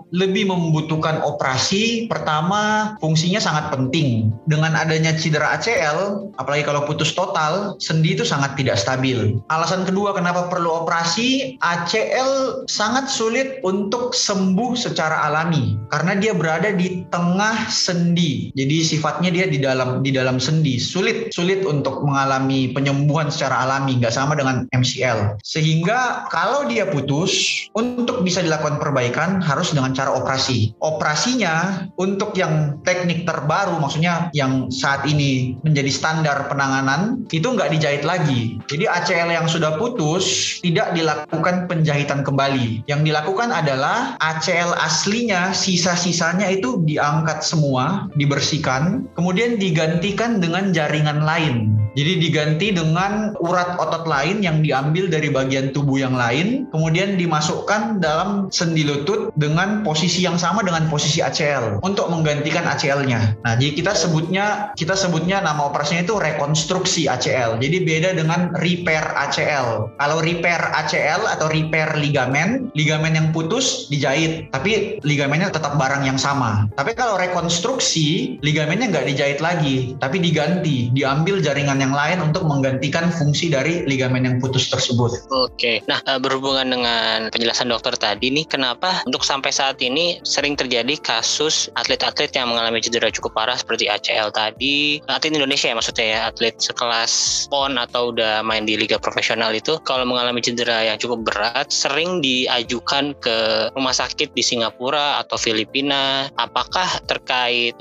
[0.09, 2.09] lebih membutuhkan operasi?
[2.09, 4.33] Pertama, fungsinya sangat penting.
[4.49, 9.37] Dengan adanya cedera ACL, apalagi kalau putus total, sendi itu sangat tidak stabil.
[9.49, 16.73] Alasan kedua kenapa perlu operasi, ACL sangat sulit untuk sembuh secara alami karena dia berada
[16.73, 18.51] di tengah sendi.
[18.57, 20.77] Jadi sifatnya dia di dalam di dalam sendi.
[20.81, 25.39] Sulit sulit untuk mengalami penyembuhan secara alami, nggak sama dengan MCL.
[25.45, 27.33] Sehingga kalau dia putus,
[27.73, 30.73] untuk bisa dilakukan perbaikan harus dengan cara operasi.
[30.83, 38.03] Operasinya untuk yang teknik terbaru, maksudnya yang saat ini menjadi standar penanganan, itu nggak dijahit
[38.05, 38.61] lagi.
[38.69, 42.85] Jadi ACL yang sudah putus tidak dilakukan penjahitan kembali.
[42.85, 51.72] Yang dilakukan adalah ACL aslinya, sisa-sisanya itu diangkat semua, dibersihkan, kemudian digantikan dengan jaringan lain.
[51.93, 58.01] Jadi diganti dengan urat otot lain yang diambil dari bagian tubuh yang lain, kemudian dimasukkan
[58.01, 63.37] dalam sendi lutut dengan posisi yang sama dengan posisi ACL untuk menggantikan ACL-nya.
[63.45, 67.61] Nah, jadi kita sebutnya kita sebutnya nama operasinya itu rekonstruksi ACL.
[67.61, 69.93] Jadi beda dengan repair ACL.
[70.01, 76.17] Kalau repair ACL atau repair ligamen, ligamen yang putus dijahit, tapi ligamennya tetap barang yang
[76.17, 76.65] sama.
[76.73, 83.11] Tapi kalau rekonstruksi, ligamennya nggak dijahit lagi, tapi diganti, diambil jaringan yang lain untuk menggantikan
[83.11, 85.27] fungsi dari ligamen yang putus tersebut.
[85.29, 90.55] Oke, nah eh, berhubungan dengan penjelasan dokter tadi nih, kenapa untuk sampai saat ini sering
[90.55, 96.05] terjadi kasus atlet-atlet yang mengalami cedera cukup parah seperti ACL tadi, atlet Indonesia ya maksudnya
[96.07, 100.95] ya, atlet sekelas PON atau udah main di liga profesional itu, kalau mengalami cedera yang
[100.95, 106.31] cukup berat, sering diajukan ke rumah sakit di Singapura atau Filipina.
[106.39, 107.75] Apakah terkait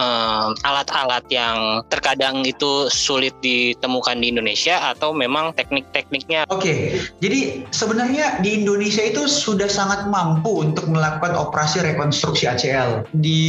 [0.67, 1.57] alat-alat um, yang
[1.93, 6.49] terkadang itu sulit ditemukan ditemukan di Indonesia atau memang teknik-tekniknya?
[6.49, 6.79] Oke, okay.
[7.21, 13.05] jadi sebenarnya di Indonesia itu sudah sangat mampu untuk melakukan operasi rekonstruksi ACL.
[13.13, 13.45] Di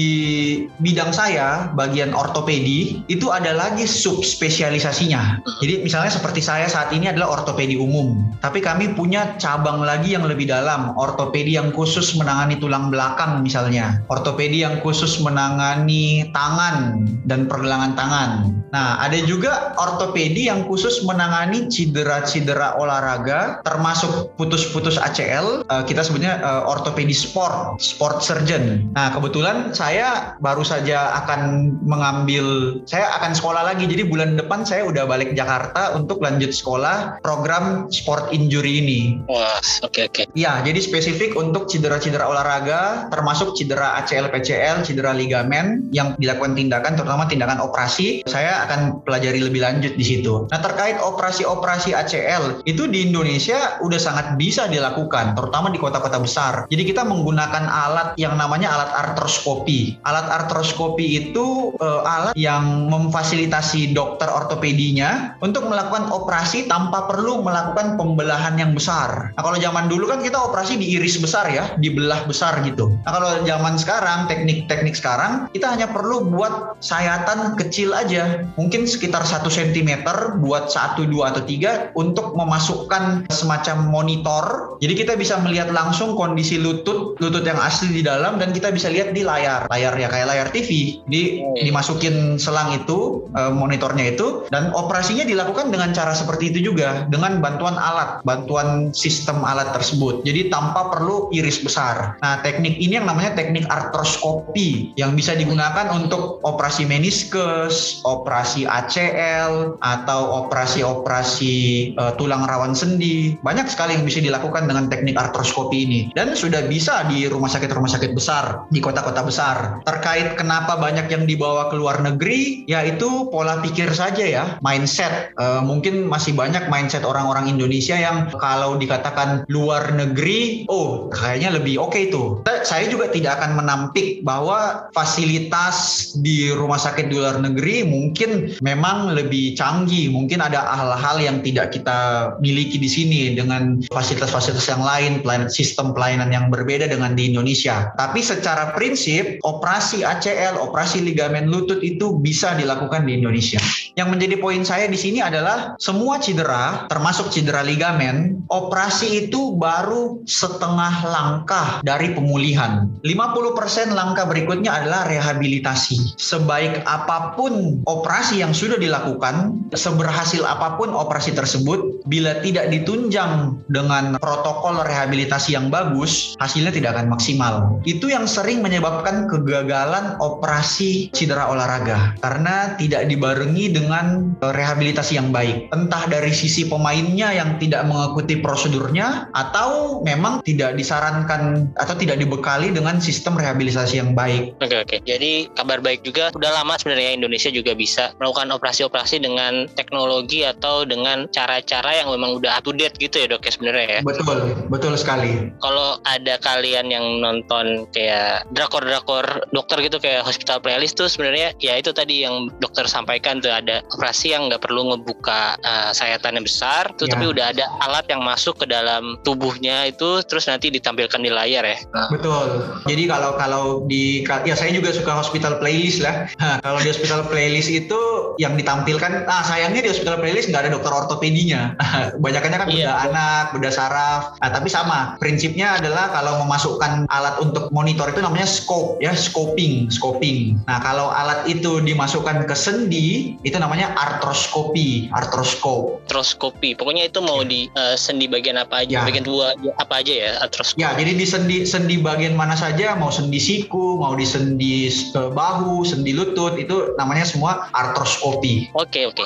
[0.84, 5.40] bidang saya, bagian ortopedi, itu ada lagi subspesialisasinya.
[5.64, 10.28] Jadi misalnya seperti saya saat ini adalah ortopedi umum, tapi kami punya cabang lagi yang
[10.28, 17.48] lebih dalam, ortopedi yang khusus menangani tulang belakang misalnya, ortopedi yang khusus menangani tangan dan
[17.48, 18.30] pergelangan tangan.
[18.74, 25.84] Nah, ada juga ortopedi ortopedi yang khusus menangani cedera-cedera olahraga termasuk putus-putus ACL uh, eh,
[25.86, 28.90] kita sebutnya uh, ortopedi sport sport surgeon.
[28.98, 33.86] Nah kebetulan saya baru saja akan mengambil saya akan sekolah lagi.
[33.86, 39.22] Jadi bulan depan saya udah balik Jakarta untuk lanjut sekolah program sport injury ini.
[39.30, 40.26] Wah oke okay, oke.
[40.26, 40.26] Okay.
[40.34, 46.98] ya jadi spesifik untuk cedera-cedera olahraga termasuk cedera ACL PCL cedera ligamen yang dilakukan tindakan
[46.98, 50.48] terutama tindakan operasi saya akan pelajari lebih lanjut di situ gitu.
[50.48, 56.54] Nah terkait operasi-operasi ACL itu di Indonesia udah sangat bisa dilakukan, terutama di kota-kota besar.
[56.72, 60.00] Jadi kita menggunakan alat yang namanya alat artroskopi.
[60.08, 68.00] Alat artroskopi itu uh, alat yang memfasilitasi dokter ortopedinya untuk melakukan operasi tanpa perlu melakukan
[68.00, 69.36] pembelahan yang besar.
[69.36, 72.96] Nah kalau zaman dulu kan kita operasi diiris besar ya, dibelah besar gitu.
[73.04, 79.26] Nah kalau zaman sekarang teknik-teknik sekarang kita hanya perlu buat sayatan kecil aja, mungkin sekitar
[79.26, 80.06] satu cm
[80.40, 84.76] buat satu, dua atau tiga untuk memasukkan semacam monitor.
[84.80, 88.90] Jadi kita bisa melihat langsung kondisi lutut, lutut yang asli di dalam dan kita bisa
[88.90, 91.00] lihat di layar, layar ya kayak layar TV.
[91.08, 91.58] Di oh.
[91.60, 97.40] dimasukin selang itu, eh, monitornya itu dan operasinya dilakukan dengan cara seperti itu juga dengan
[97.40, 100.24] bantuan alat, bantuan sistem alat tersebut.
[100.24, 102.18] Jadi tanpa perlu iris besar.
[102.22, 109.78] Nah, teknik ini yang namanya teknik artroskopi yang bisa digunakan untuk operasi meniskus, operasi ACL,
[109.94, 111.54] atau operasi-operasi
[111.98, 113.38] uh, tulang rawan sendi.
[113.46, 117.92] Banyak sekali yang bisa dilakukan dengan teknik artroskopi ini dan sudah bisa di rumah sakit-rumah
[117.92, 119.84] sakit besar, di kota-kota besar.
[119.86, 125.36] Terkait kenapa banyak yang dibawa ke luar negeri, yaitu pola pikir saja ya, mindset.
[125.38, 131.78] Uh, mungkin masih banyak mindset orang-orang Indonesia yang kalau dikatakan luar negeri, oh kayaknya lebih
[131.78, 132.42] oke okay tuh.
[132.64, 139.12] Saya juga tidak akan menampik bahwa fasilitas di rumah sakit di luar negeri mungkin memang
[139.12, 144.80] lebih canggih canggih, mungkin ada hal-hal yang tidak kita miliki di sini dengan fasilitas-fasilitas yang
[144.80, 147.92] lain, pelayanan sistem pelayanan yang berbeda dengan di Indonesia.
[148.00, 153.60] Tapi secara prinsip, operasi ACL, operasi ligamen lutut itu bisa dilakukan di Indonesia.
[154.00, 160.24] Yang menjadi poin saya di sini adalah semua cedera, termasuk cedera ligamen, operasi itu baru
[160.24, 162.88] setengah langkah dari pemulihan.
[163.04, 166.16] 50% langkah berikutnya adalah rehabilitasi.
[166.16, 173.58] Sebaik apa pun operasi yang sudah dilakukan, seberhasil apa pun operasi tersebut, bila tidak ditunjang
[173.70, 177.80] dengan protokol rehabilitasi yang bagus, hasilnya tidak akan maksimal.
[177.88, 185.70] Itu yang sering menyebabkan kegagalan operasi cedera olahraga karena tidak dibarengi dengan rehabilitasi yang baik.
[185.72, 192.72] Entah dari sisi pemainnya yang tidak mengikuti prosedurnya atau memang tidak disarankan atau tidak dibekali
[192.72, 194.56] dengan sistem rehabilitasi yang baik.
[194.60, 194.98] Oke oke.
[195.04, 200.44] Jadi kabar baik juga udah lama sebenarnya Indonesia juga bisa melakukan operasi-operasi dengan dengan teknologi
[200.44, 204.00] atau dengan cara-cara yang memang udah up to date gitu ya dok ya sebenarnya ya.
[204.04, 205.52] Betul, betul sekali.
[205.64, 211.80] Kalau ada kalian yang nonton kayak drakor-drakor dokter gitu kayak hospital playlist tuh sebenarnya ya
[211.80, 216.46] itu tadi yang dokter sampaikan tuh ada operasi yang nggak perlu ngebuka uh, sayatan yang
[216.46, 217.20] besar tuh Ya.
[217.20, 221.62] tapi udah ada alat yang masuk ke dalam tubuhnya itu terus nanti ditampilkan di layar
[221.62, 221.78] ya.
[221.94, 222.48] Nah, Betul.
[222.90, 226.26] Jadi kalau kalau di ya saya juga suka hospital playlist lah.
[226.66, 228.00] Kalau di hospital playlist itu
[228.42, 231.78] yang ditampilkan, nah sayangnya di hospital playlist nggak ada dokter ortopedinya.
[232.24, 232.90] Banyakannya kan Iya.
[232.90, 234.22] bedah anak, bedah saraf.
[234.42, 235.14] Nah, tapi sama.
[235.22, 240.58] Prinsipnya adalah kalau memasukkan alat untuk monitor itu namanya scope ya, scoping, scoping.
[240.66, 246.02] Nah, kalau alat itu dimasukkan ke sendi itu namanya artroskopi, artroskop.
[246.10, 246.74] artroskopi.
[246.74, 249.02] Pokoknya itu mau di uh, sendi bagian apa aja, Ya.
[249.06, 250.82] bagian dua apa aja ya artroskopi.
[250.82, 255.30] Ya, jadi di sendi sendi bagian mana saja, mau sendi siku, mau di sendi eh,
[255.30, 258.74] bahu, sendi lutut, itu namanya semua artroskopi.
[258.74, 259.24] Oke oke.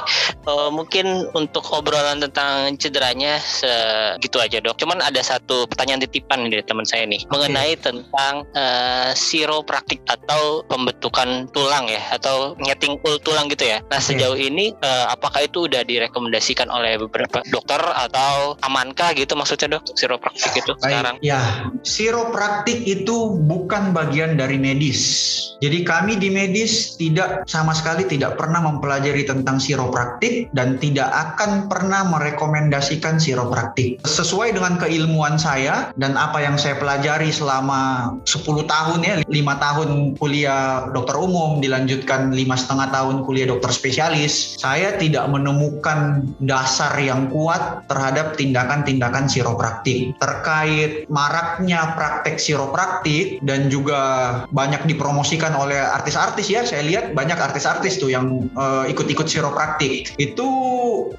[0.47, 4.79] Eh, mungkin untuk obrolan tentang cederanya segitu aja dok.
[4.79, 11.51] Cuman ada satu pertanyaan titipan dari teman saya nih mengenai tentang eh, siropraktik atau pembentukan
[11.51, 13.83] tulang ya atau nyeting ul tulang gitu ya.
[13.91, 19.75] Nah sejauh ini eh, apakah itu udah direkomendasikan oleh beberapa dokter atau amankah gitu maksudnya
[19.75, 21.19] dok siropraktik itu sekarang?
[21.19, 21.67] ya.
[21.83, 25.03] Siropraktik itu bukan bagian dari medis.
[25.59, 30.06] Jadi kami di medis tidak sama sekali tidak pernah mempelajari tentang siropraktik
[30.53, 33.99] dan tidak akan pernah merekomendasikan siropraktik.
[34.05, 39.89] Sesuai dengan keilmuan saya dan apa yang saya pelajari selama 10 tahun ya, 5 tahun
[40.19, 47.31] kuliah dokter umum, dilanjutkan lima setengah tahun kuliah dokter spesialis, saya tidak menemukan dasar yang
[47.33, 50.13] kuat terhadap tindakan-tindakan siropraktik.
[50.21, 53.99] Terkait maraknya praktek siropraktik dan juga
[54.53, 59.96] banyak dipromosikan oleh artis-artis ya, saya lihat banyak artis-artis tuh yang eh, ikut-ikut siropraktik.
[60.19, 60.49] Itu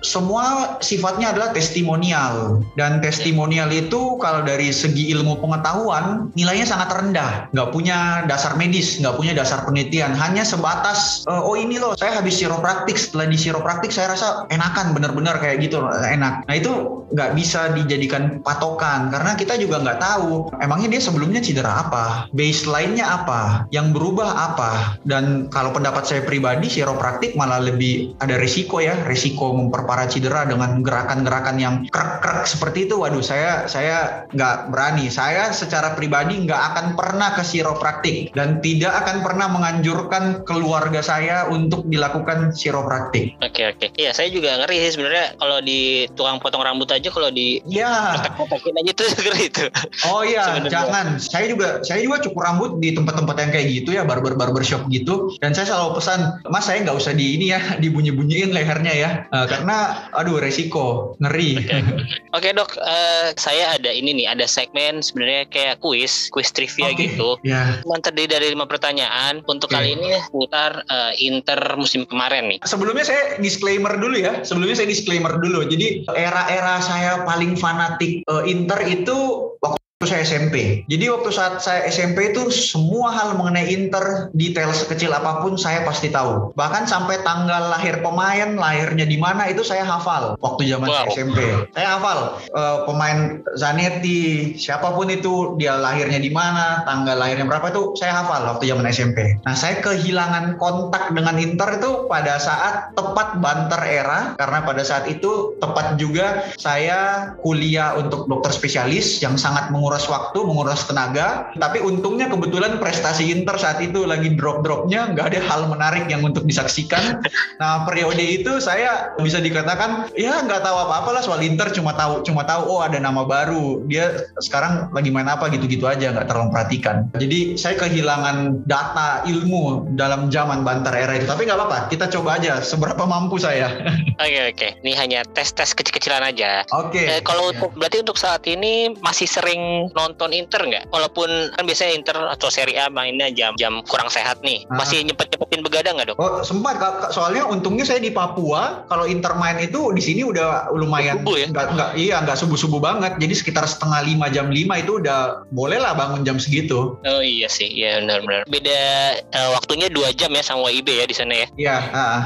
[0.05, 7.49] semua sifatnya adalah testimonial dan testimonial itu kalau dari segi ilmu pengetahuan nilainya sangat rendah,
[7.55, 12.21] nggak punya dasar medis, nggak punya dasar penelitian, hanya sebatas eh, oh ini loh saya
[12.21, 16.45] habis siropraktik setelah di siropraktik saya rasa enakan bener-bener kayak gitu enak.
[16.45, 21.89] Nah itu nggak bisa dijadikan patokan karena kita juga nggak tahu emangnya dia sebelumnya cedera
[21.89, 25.01] apa, baseline-nya apa, yang berubah apa.
[25.07, 30.83] Dan kalau pendapat saya pribadi siropraktik malah lebih ada risiko ya, risiko memperparah cedera dengan
[30.83, 32.99] gerakan-gerakan yang krek-krek seperti itu.
[32.99, 35.07] Waduh saya saya nggak berani.
[35.13, 41.47] Saya secara pribadi nggak akan pernah ke siropraktik dan tidak akan pernah menganjurkan keluarga saya
[41.47, 43.39] untuk dilakukan siropraktik.
[43.45, 43.95] Oke oke.
[43.95, 48.17] Iya saya juga ngeri sih sebenarnya kalau di tukang potong rambut aja kalau di Ya,
[48.17, 49.65] kotak-kotakin aja tuh ngeri itu.
[50.09, 51.21] Oh iya, jangan.
[51.21, 54.87] Saya juga saya juga cukur rambut di tempat-tempat yang kayak gitu ya, barber barber shop
[54.89, 55.35] gitu.
[55.43, 59.47] Dan saya selalu pesan, Mas saya nggak usah di ini ya, dibunyi-bunyiin lehernya ya, Eh,
[59.47, 61.61] karena aduh resiko, ngeri.
[62.37, 67.09] Oke dok, eh, saya ada ini nih, ada segmen sebenarnya kayak kuis, kuis trivia Oke.
[67.09, 67.37] gitu.
[67.85, 69.45] Cuma terdiri dari lima pertanyaan.
[69.45, 69.77] Untuk Oke.
[69.77, 72.59] kali ini putar eh, Inter musim kemarin nih.
[72.65, 74.41] Sebelumnya saya disclaimer dulu ya.
[74.43, 75.65] Sebelumnya saya disclaimer dulu.
[75.69, 79.17] Jadi era-era saya paling fanatik eh, Inter itu
[79.61, 80.87] waktu saya SMP.
[80.87, 85.83] Jadi waktu saat saya SMP itu semua hal mengenai Inter, detail sekecil apa pun saya
[85.83, 86.55] pasti tahu.
[86.55, 91.15] Bahkan sampai tanggal lahir pemain, lahirnya di mana itu saya hafal waktu zaman saya Wow.
[91.15, 91.39] SMP.
[91.75, 93.19] Saya hafal eh, pemain
[93.59, 98.71] Zanetti, siapa pun itu dia lahirnya di mana, tanggal lahirnya berapa itu saya hafal waktu
[98.71, 99.35] zaman SMP.
[99.43, 105.11] Nah, saya kehilangan kontak dengan Inter itu pada saat tepat banter era karena pada saat
[105.11, 111.49] itu tepat juga saya kuliah untuk dokter spesialis yang sangat menguras waktu, menguras tenaga.
[111.57, 116.45] Tapi untungnya kebetulan prestasi Inter saat itu lagi drop-dropnya, nggak ada hal menarik yang untuk
[116.45, 117.25] disaksikan.
[117.57, 122.21] Nah, periode itu saya bisa dikatakan ya nggak tahu apa-apa lah soal Inter, cuma tahu
[122.21, 123.81] cuma tahu oh ada nama baru.
[123.89, 127.09] Dia sekarang lagi main apa gitu-gitu aja, nggak terlalu perhatikan.
[127.17, 131.25] Jadi saya kehilangan data ilmu dalam zaman banter era itu.
[131.25, 133.73] Tapi nggak apa-apa, kita coba aja seberapa mampu saya.
[134.19, 136.67] Oke oke, ini hanya tes-tes kecil-kecilan aja.
[136.75, 137.07] Oke.
[137.07, 140.85] Eh, kalau untuk berarti untuk saat ini masih sering nonton Inter nggak?
[140.91, 144.83] Walaupun kan biasanya Inter atau Serie A mainnya jam-jam kurang sehat nih, Ah.
[144.83, 146.19] masih nyempet-nyempetin begadang nggak dok?
[146.19, 146.79] Oh sempat
[147.15, 151.47] soalnya untungnya saya di Papua kalau Inter main itu di sini udah lumayan Subuh ya?
[151.51, 155.45] nggak nggak iya nggak subuh subuh banget jadi sekitar setengah lima jam lima itu udah
[155.51, 158.47] boleh lah bangun jam segitu Oh iya sih, iya benar-benar.
[158.49, 158.81] Beda
[159.19, 161.47] eh, waktunya dua jam ya sama WIB ya di sana ya.
[161.59, 162.21] Iya ah.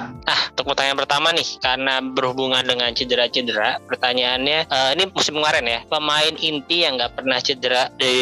[0.62, 6.34] Untuk pertanyaan pertama nih, karena berhubungan dengan cedera-cedera, pertanyaannya eh, ini musim kemarin ya, pemain
[6.38, 8.14] inti yang nggak pernah cedera di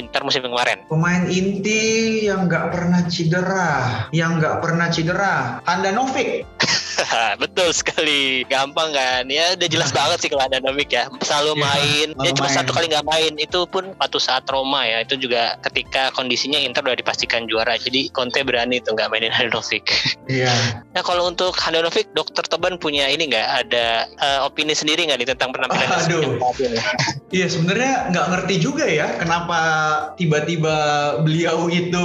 [0.00, 0.88] Inter musim kemarin.
[0.88, 3.72] pemain inti yang nggak pernah cedera
[4.08, 6.48] yang nggak pernah cedera Handanovic
[7.42, 9.24] Betul sekali, gampang kan?
[9.28, 11.08] Ya udah jelas banget sih kalau ada Novik ya.
[11.22, 12.56] Selalu Iya, main, selalu ya cuma main.
[12.56, 15.02] satu kali nggak main itu pun waktu saat Roma ya.
[15.02, 17.76] Itu juga ketika kondisinya Inter udah dipastikan juara.
[17.76, 19.86] Jadi Conte berani tuh nggak mainin Handanovic.
[20.26, 20.52] Iya.
[20.92, 25.28] Nah kalau untuk Handanovic, Dokter Toban punya ini nggak ada eh, opini sendiri nggak nih
[25.34, 26.36] tentang penampilan Aduh.
[27.32, 29.60] Iya sebenarnya nggak ngerti juga ya kenapa
[30.16, 30.76] tiba-tiba
[31.24, 32.04] beliau itu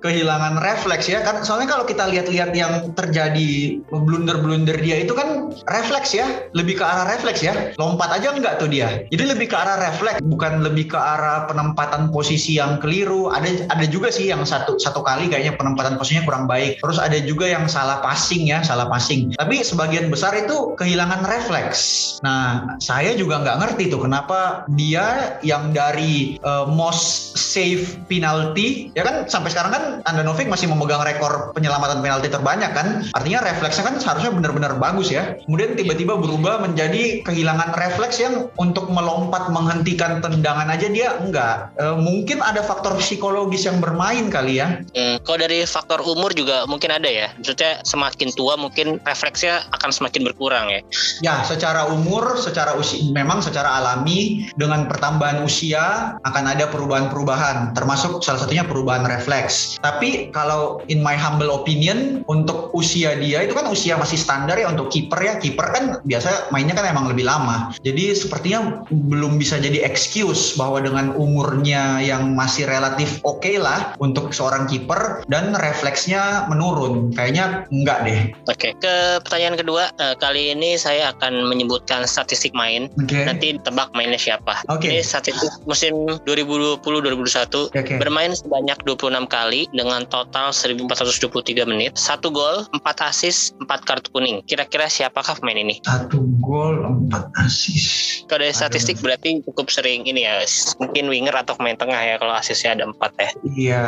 [0.00, 3.78] kehilangan refleks ya kan soalnya kalau kita lihat-lihat yang terjadi
[4.24, 6.48] blunder-blunder dia itu kan refleks ya.
[6.56, 7.76] Lebih ke arah refleks ya.
[7.76, 9.04] Lompat aja nggak tuh dia.
[9.12, 13.28] Jadi lebih ke arah refleks bukan lebih ke arah penempatan posisi yang keliru.
[13.28, 16.80] Ada ada juga sih yang satu satu kali kayaknya penempatan posisinya kurang baik.
[16.80, 19.36] Terus ada juga yang salah passing ya salah passing.
[19.36, 22.16] Tapi sebagian besar itu kehilangan refleks.
[22.24, 29.04] Nah saya juga nggak ngerti tuh kenapa dia yang dari uh, most save penalty ya
[29.04, 29.28] kan?
[29.28, 32.88] Sampai sekarang kan Andanovic masih memegang rekor penyelamatan penalti terbanyak kan?
[33.12, 38.88] Artinya refleksnya kan seharusnya benar-benar bagus ya kemudian tiba-tiba berubah menjadi kehilangan refleks yang untuk
[38.90, 44.84] melompat menghentikan tendangan aja dia enggak Eh, mungkin ada faktor psikologis yang bermain kali ya
[44.94, 47.30] Hmm, kalau dari faktor umur juga mungkin ada ya.
[47.34, 50.80] Maksudnya semakin tua mungkin refleksnya akan semakin berkurang ya.
[51.22, 58.22] Ya, secara umur, secara usia, memang secara alami dengan pertambahan usia akan ada perubahan-perubahan, termasuk
[58.22, 59.82] salah satunya perubahan refleks.
[59.82, 64.68] Tapi kalau in my humble opinion, untuk usia dia itu kan usia masih standar ya
[64.68, 65.40] untuk kiper ya.
[65.40, 67.72] Kiper kan biasa mainnya kan emang lebih lama.
[67.80, 74.36] Jadi sepertinya belum bisa jadi excuse bahwa dengan umurnya yang masih relatif oke lah untuk
[74.36, 77.16] seorang kiper dan refleksnya menurun.
[77.16, 78.20] Kayaknya enggak deh.
[78.52, 78.94] Oke, ke
[79.24, 79.88] pertanyaan kedua.
[79.96, 82.92] Eh, kali ini saya akan menyebutkan statistik main.
[83.00, 83.24] Oke.
[83.24, 84.60] Nanti tebak mainnya siapa.
[84.68, 84.92] Oke.
[84.92, 87.96] Ini statistik musim 2020-2021 Oke.
[87.96, 94.42] bermain sebanyak 26 kali dengan total 1423 menit, satu gol, 4 assist, 4 kartu kuning.
[94.42, 95.78] Kira-kira siapakah pemain ini?
[95.86, 98.26] Satu gol, empat asis.
[98.26, 98.58] Kalau dari Aduh.
[98.66, 100.42] statistik berarti cukup sering ini ya,
[100.82, 103.30] mungkin winger atau pemain tengah ya kalau asisnya ada 4 ya.
[103.54, 103.84] Iya,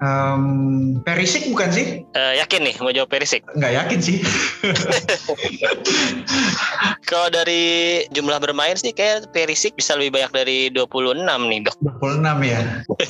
[0.00, 0.42] em,
[1.04, 1.86] Perisik bukan sih?
[2.16, 3.44] Eh, yakin nih mau jawab Perisik?
[3.52, 4.16] Nggak yakin sih.
[7.10, 11.76] Kalau dari jumlah bermain sih kayak Perisik bisa lebih banyak dari 26 nih dok.
[12.00, 12.60] 26 ya.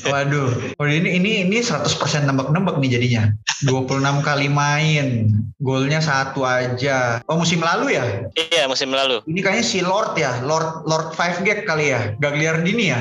[0.08, 0.50] Waduh.
[0.80, 3.28] Oh ini ini ini 100% nembak-nembak nih jadinya.
[3.68, 5.28] 26 kali main.
[5.60, 7.20] Golnya satu aja.
[7.28, 8.04] Oh musim lalu ya?
[8.36, 9.20] Iya musim lalu.
[9.28, 10.40] Ini kayaknya si Lord ya.
[10.44, 12.16] Lord Lord Five Gag kali ya.
[12.16, 13.00] Gagliardini ya.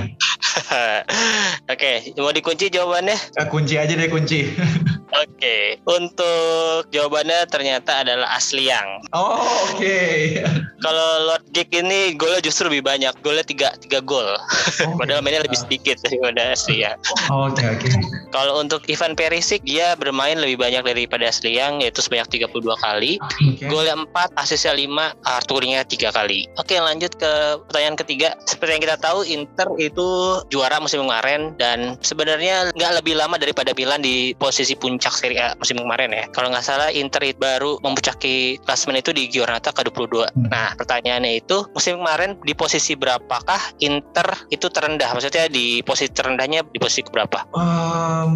[1.74, 3.18] Oke, mau dikunci jawabannya?
[3.40, 4.46] Eh, kunci aja deh kunci.
[5.10, 9.10] Oke, untuk jawabannya ternyata adalah Asliang.
[9.10, 9.42] Oh
[9.74, 9.98] oke.
[10.86, 14.38] Kalau Lord Gig ini golnya justru lebih banyak, golnya tiga tiga gol.
[14.38, 14.86] Oke.
[15.02, 16.98] Padahal mainnya lebih sedikit daripada Asliang.
[17.34, 17.90] Oke oke.
[18.30, 23.18] Kalau untuk Ivan Perisic dia bermain lebih banyak daripada Asliang yaitu sebanyak 32 kali.
[23.18, 23.66] Oke.
[23.66, 26.46] Golnya 4, asisnya 5, kartu kuningnya 3 kali.
[26.62, 27.32] Oke, lanjut ke
[27.68, 28.38] pertanyaan ketiga.
[28.46, 30.08] Seperti yang kita tahu, Inter itu
[30.54, 35.56] juara musim kemarin dan sebenarnya nggak lebih lama daripada Milan di posisi puncak Serie A
[35.56, 36.28] musim kemarin ya.
[36.36, 40.28] Kalau nggak salah, Inter itu baru mempuncaki klasemen itu di Giornata ke-22.
[40.28, 40.52] Hmm.
[40.52, 45.16] Nah, pertanyaannya itu, musim kemarin di posisi berapakah Inter itu terendah?
[45.16, 47.48] Maksudnya di posisi terendahnya di posisi berapa?
[47.56, 48.32] Em,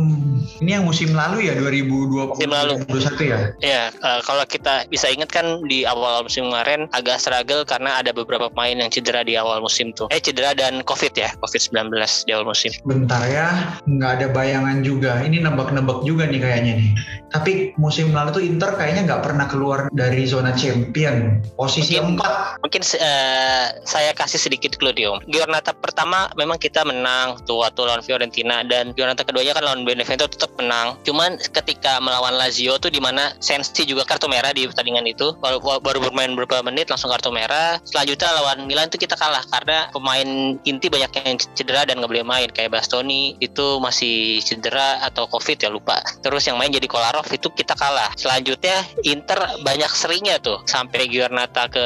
[0.64, 2.74] ini yang musim lalu ya 2020 Musim lalu.
[2.88, 3.40] 2021 ya.
[3.60, 8.16] Ya, eh, kalau kita bisa ingat kan di awal musim kemarin agak struggle karena ada
[8.16, 10.08] beberapa pemain yang cedera di awal musim tuh.
[10.14, 11.92] Eh cedera dan COVID ya, COVID-19
[12.28, 12.72] di awal musim.
[12.88, 15.20] Bentar ya, nggak ada bayangan juga.
[15.24, 16.90] Ini nebak-nebak juga nih kayaknya nih.
[17.34, 21.42] Tapi musim lalu tuh Inter kayaknya nggak pernah keluar dari zona champion.
[21.58, 22.62] Posisi Mungkin- empat.
[22.62, 25.18] Mungkin eh, saya kasih sedikit clue Dio.
[25.26, 30.30] Giornata pertama memang kita menang tuh waktu lawan Fiorentina dan Giornata keduanya kan lawan Benevento
[30.30, 31.02] tetap menang.
[31.02, 35.58] Cuman ketika melawan Lazio tuh di mana Sensi juga kartu merah di pertandingan itu baru,
[35.82, 37.82] baru bermain beberapa menit langsung kartu merah.
[37.82, 42.22] Selanjutnya lawan Milan tuh kita kalah karena pemain inti banyak yang cedera dan nggak boleh
[42.22, 45.98] main kayak Bastoni itu masih cedera atau Covid ya lupa.
[46.22, 48.12] Terus yang main jadi Kolarov itu kita kalah.
[48.20, 51.86] Selanjutnya Inter banyak serinya tuh sampai Giornata ke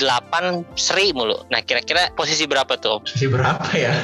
[0.00, 1.36] 8 seri mulu.
[1.52, 3.04] Nah kira-kira posisi berapa tuh?
[3.04, 3.90] Posisi berapa ya?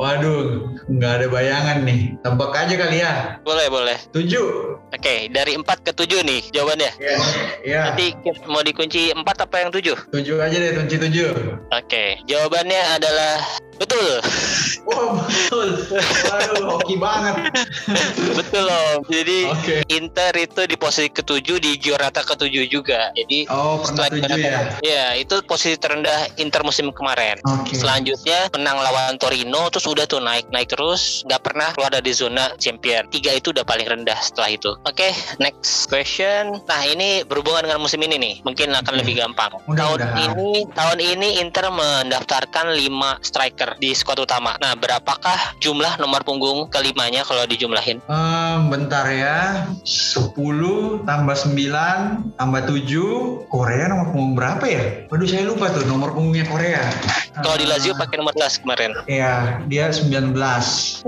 [0.00, 2.16] Waduh, nggak ada bayangan nih.
[2.22, 3.12] Tebak aja kali ya.
[3.42, 3.98] Boleh boleh.
[4.14, 4.78] Tujuh.
[4.90, 6.92] Oke dari 4 ke 7 nih jawabannya.
[6.98, 7.16] Ya.
[7.66, 7.82] ya.
[7.92, 8.14] Nanti
[8.46, 10.10] mau dikunci 4 apa yang 7?
[10.10, 11.30] Tujuh aja deh, kunci tujuh.
[11.70, 13.38] Oke, jawabannya adalah
[13.80, 14.20] Betul.
[14.84, 15.68] Oh betul.
[16.28, 17.48] Waduh, hoki banget.
[18.36, 19.00] Betul loh.
[19.08, 19.76] Jadi Oke.
[19.88, 23.08] Inter itu di posisi ketujuh di Giornata ketujuh juga.
[23.16, 24.60] Jadi Oh pernah setelah tujuh ya.
[24.84, 27.40] Ya, itu posisi terendah Inter musim kemarin.
[27.48, 27.72] Oke.
[27.72, 32.52] Selanjutnya menang lawan Torino terus udah tuh naik naik terus nggak pernah keluar dari zona
[32.60, 33.08] champion.
[33.08, 34.76] Tiga itu udah paling rendah setelah itu.
[34.84, 35.08] Oke,
[35.40, 36.60] next question.
[36.68, 39.00] Nah ini berhubungan dengan musim ini nih, mungkin akan Oke.
[39.00, 39.56] lebih gampang.
[39.56, 40.36] Tahun Mudah-mudahan.
[40.36, 44.56] ini tahun ini Inter mendaftarkan 5 striker di skuad utama.
[44.58, 48.02] Nah berapakah jumlah nomor punggung kelimanya kalau dijumlahin?
[48.08, 49.68] Ehm, bentar ya.
[49.84, 53.46] 10 tambah 9 tambah 7.
[53.52, 54.82] Korea nomor punggung berapa ya?
[55.12, 56.82] Waduh saya lupa tuh nomor punggungnya Korea.
[57.40, 58.90] Kalau di Lazio pakai nomor 11 kemarin.
[59.06, 60.34] Iya, dia 19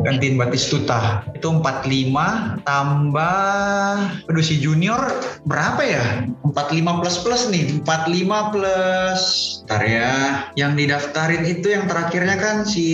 [0.07, 1.27] gantiin Batistuta.
[1.35, 3.97] Itu 45 tambah
[4.29, 5.01] aduh si junior
[5.49, 6.05] berapa ya?
[6.47, 7.83] 45 plus plus nih.
[7.83, 9.23] 45 plus
[9.63, 10.13] Bentar ya.
[10.53, 12.87] Yang didaftarin itu yang terakhirnya kan si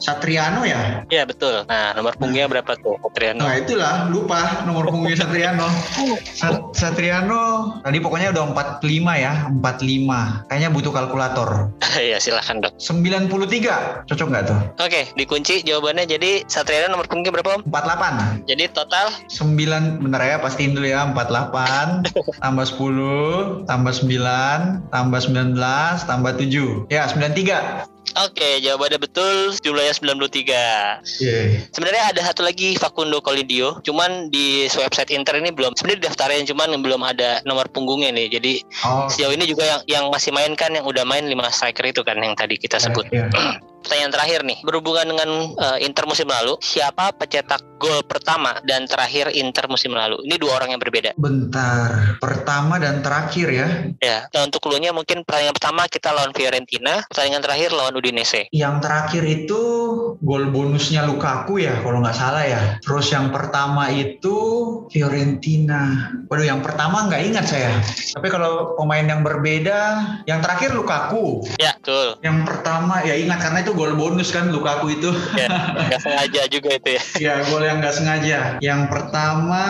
[0.00, 1.04] Satriano ya?
[1.12, 1.68] Iya betul.
[1.68, 3.44] Nah nomor punggungnya berapa tuh Triano?
[3.44, 5.68] Nah itulah lupa nomor punggungnya Satriano.
[6.32, 8.44] Sat- Satriano tadi pokoknya udah
[8.80, 10.48] 45 ya, 45.
[10.48, 11.50] Kayaknya butuh kalkulator.
[11.96, 12.76] Iya silakan dok.
[12.76, 14.60] 93 cocok nggak tuh?
[14.78, 17.62] Oke dikunci jawabannya jadi Satriano nomor punggungnya berapa om?
[17.64, 18.44] 48.
[18.44, 22.04] Jadi total 9 bener ya pastiin dulu ya 48
[22.44, 25.56] tambah 10 tambah 9 tambah 19
[26.04, 29.52] tambah 7 ya 93 Oke, jawabannya betul.
[29.60, 31.20] Jumlahnya 93.
[31.20, 31.68] Yeay.
[31.68, 36.80] Sebenarnya ada satu lagi Facundo Colidio, cuman di website Inter ini belum sebenarnya daftarin cuman
[36.80, 38.32] belum ada nomor punggungnya nih.
[38.32, 38.52] Jadi
[38.88, 42.00] oh sejauh ini juga yang yang masih main kan yang udah main 5 striker itu
[42.00, 43.04] kan yang tadi kita sebut.
[43.12, 43.28] iya.
[43.86, 45.30] Pertanyaan terakhir nih, berhubungan dengan
[45.62, 50.16] eh, Inter musim lalu, siapa pencetak gol pertama dan terakhir Inter musim lalu?
[50.22, 51.12] Ini dua orang yang berbeda.
[51.16, 53.68] bentar pertama dan terakhir ya
[53.98, 58.48] Ya, nah untuk clue-nya mungkin pertandingan pertama kita lawan Fiorentina, pertandingan terakhir lawan Udinese.
[58.50, 59.60] yang terakhir itu
[60.18, 64.36] gol bonusnya Lukaku ya kalau nggak salah ya terus yang pertama itu
[64.90, 67.70] Fiorentina waduh yang pertama nggak ingat saya
[68.10, 69.78] tapi kalau pemain yang berbeda
[70.24, 72.16] yang terakhir Lukaku Ya, betul.
[72.20, 75.46] yang pertama ya ingat karena itu gol bonus kan Lukaku itu Ya,
[75.86, 77.02] nggak sengaja juga itu ya.
[77.18, 78.38] Ya gol yang nggak sengaja.
[78.62, 79.62] Yang pertama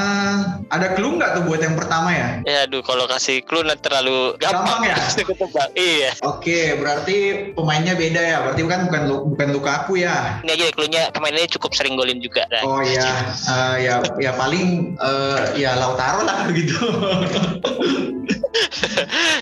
[0.69, 2.29] ada clue nggak tuh buat yang pertama ya?
[2.45, 4.97] Ya, aduh kalau kasih clue nanti terlalu gampang, Gampang ya?
[5.77, 6.11] Iya.
[6.23, 7.17] Oke, berarti
[7.53, 8.37] pemainnya beda ya.
[8.45, 10.41] Berarti kan bukan Lu- bukan Lukaku ya.
[10.45, 12.45] Ini aja clue-nya pemain ini cukup sering golin juga.
[12.49, 16.77] Nah, Oh iya, Eh, ya ya paling eh, ya Lautaro lah gitu.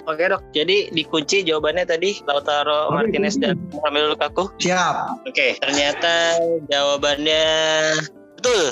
[0.05, 4.51] Oke dok, jadi dikunci jawabannya tadi Lautaro Martinez dan Romelu Lukaku.
[4.61, 5.25] Siap.
[5.25, 6.37] Oke, ternyata
[6.69, 7.45] jawabannya
[8.45, 8.65] betul.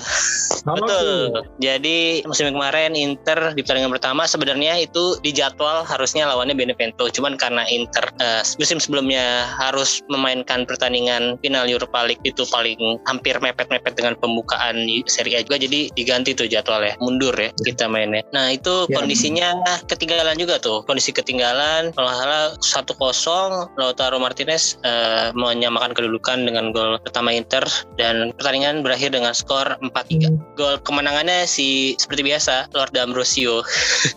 [0.63, 1.43] Betul.
[1.59, 7.09] Jadi musim kemarin Inter di pertandingan pertama sebenarnya itu di jadwal harusnya lawannya Benevento.
[7.11, 13.35] Cuman karena Inter eh, musim sebelumnya harus memainkan pertandingan final Europa League itu paling hampir
[13.43, 16.95] mepet-mepet dengan pembukaan Serie A juga jadi diganti tuh jadwalnya.
[17.03, 18.23] Mundur ya kita mainnya.
[18.31, 18.99] Nah, itu Ya.
[18.99, 19.49] kondisinya
[19.87, 20.83] ketinggalan juga tuh.
[20.85, 27.63] Kondisi ketinggalan kalau salah 1-0 Lautaro Martinez eh, menyamakan kedudukan dengan gol pertama Inter
[27.97, 33.63] dan pertandingan berakhir dengan skor 4-3 gol kemenangannya si seperti biasa Lord Ambrosio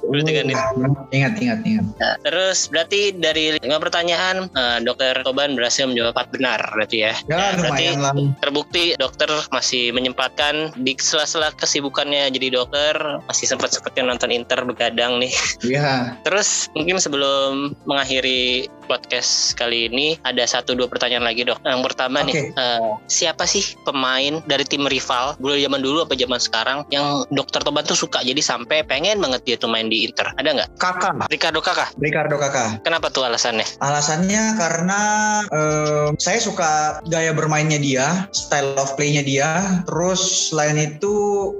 [0.06, 0.64] berarti kan itu.
[1.12, 1.86] Ingat, ingat, ingat.
[1.98, 7.14] Nah, terus berarti dari lima pertanyaan eh, dokter Toban berhasil menjawab empat benar berarti ya
[7.28, 8.14] Ya berarti lumayan lah.
[8.42, 12.96] terbukti dokter masih menyempatkan di sela-sela kesibukannya jadi dokter
[13.28, 15.34] masih sempat sempatnya nonton Inter begadang nih
[15.64, 16.14] Iya.
[16.26, 22.24] terus mungkin sebelum mengakhiri podcast kali ini ada satu dua pertanyaan lagi dok yang pertama
[22.24, 27.26] nih eh, siapa sih pemain dari tim rival dulu zaman dulu apa zaman sekarang yang
[27.34, 30.70] dokter Toban tuh suka jadi sampai pengen banget dia tuh main di Inter ada nggak
[30.78, 32.86] Kakak, Ricardo Kakak Ricardo Kakak.
[32.86, 35.02] kenapa tuh alasannya Alasannya karena
[35.50, 39.50] em, saya suka gaya bermainnya dia, style of play-nya dia.
[39.86, 41.16] Terus selain itu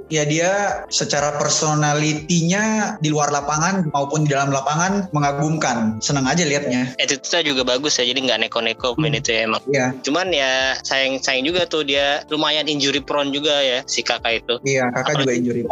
[0.08, 6.00] ya dia secara personalitinya di luar lapangan maupun di dalam lapangan mengagumkan.
[6.00, 6.96] Senang aja liatnya.
[7.16, 9.20] Attitude-nya juga bagus ya jadi nggak neko-neko main Hmm.
[9.24, 10.52] itu ya emang Iya, cuman ya
[10.84, 15.24] sayang sayang juga tuh dia lumayan injury prone juga ya si kakak itu iya kakak
[15.24, 15.62] juga injury.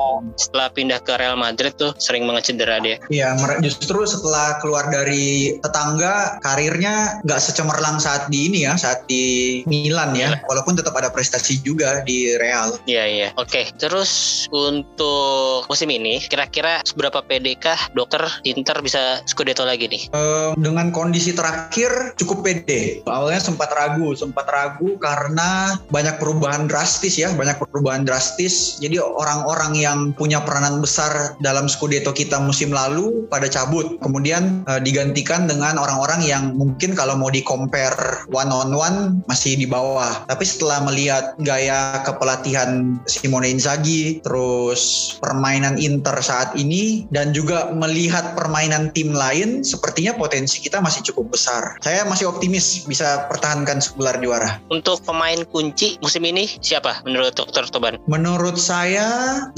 [0.40, 5.58] setelah pindah ke Real Madrid tuh sering banget cedera dia Iya, justru setelah keluar dari
[5.60, 10.40] tetangga, karirnya nggak secemerlang saat di ini ya, saat di Milan ya.
[10.48, 12.78] Walaupun tetap ada prestasi juga di Real.
[12.86, 13.28] Iya iya.
[13.36, 13.68] Oke.
[13.76, 17.20] Terus untuk musim ini kira-kira seberapa
[17.58, 20.08] kah dokter Inter bisa Scudetto lagi nih?
[20.14, 23.02] Em, dengan kondisi terakhir cukup pede.
[23.04, 28.78] Awalnya sempat ragu, sempat ragu karena banyak perubahan drastis ya, banyak perubahan drastis.
[28.78, 33.98] Jadi orang-orang yang punya peranan besar dalam Scudetto kita musim lalu pada cabut.
[34.00, 39.58] Kemudian uh, digantikan dengan orang-orang yang mungkin kalau mau di compare one on one masih
[39.58, 40.24] di bawah.
[40.30, 48.36] Tapi setelah melihat gaya kepelatihan Simone Inzaghi, terus permainan Inter saat ini dan juga melihat
[48.38, 51.76] permainan tim lain sepertinya potensi kita masih cukup besar.
[51.80, 54.60] Saya masih optimis bisa pertahankan segelar juara.
[54.68, 57.68] Untuk pemain kunci musim ini siapa menurut Dr.
[57.68, 58.00] Toban?
[58.08, 59.06] Menurut saya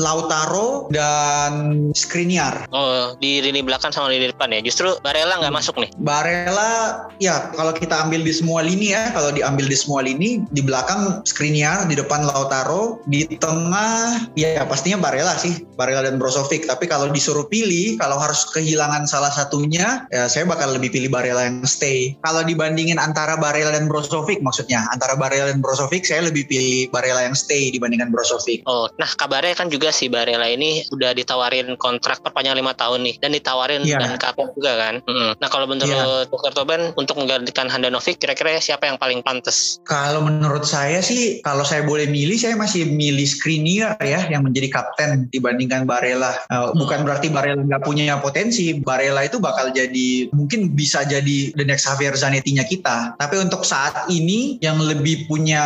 [0.01, 2.69] Lautaro dan Skriniar.
[2.71, 4.61] Oh, di lini belakang sama lini depan ya.
[4.62, 5.61] Justru Barella nggak hmm.
[5.62, 5.91] masuk nih.
[6.03, 10.61] Barella ya kalau kita ambil di semua lini ya, kalau diambil di semua lini di
[10.62, 16.67] belakang Skriniar, di depan Lautaro, di tengah ya pastinya Barella sih, Barella dan Brozovic.
[16.67, 21.49] Tapi kalau disuruh pilih, kalau harus kehilangan salah satunya, ya saya bakal lebih pilih Barella
[21.49, 22.19] yang stay.
[22.21, 27.25] Kalau dibandingin antara Barella dan Brozovic maksudnya, antara Barella dan Brozovic saya lebih pilih Barella
[27.25, 28.67] yang stay dibandingkan Brozovic.
[28.69, 33.17] Oh, nah kabarnya kan juga si Barella ini udah ditawarin kontrak perpanjang lima tahun nih
[33.23, 34.03] dan ditawarin yeah.
[34.03, 34.95] dan kapok juga kan.
[35.07, 35.33] Hmm.
[35.39, 36.29] Nah kalau menurut yeah.
[36.29, 36.53] Dr.
[36.57, 39.79] Toban untuk menggantikan Handanovic kira-kira siapa yang paling pantas?
[39.87, 44.73] Kalau menurut saya sih kalau saya boleh milih saya masih milih Skriniar ya yang menjadi
[44.73, 46.35] kapten dibandingkan Barella.
[46.51, 46.81] Uh, hmm.
[46.81, 48.75] Bukan berarti Barella nggak punya potensi.
[48.81, 53.14] Barella itu bakal jadi mungkin bisa jadi the next Javier Zanetti-nya kita.
[53.20, 55.62] Tapi untuk saat ini yang lebih punya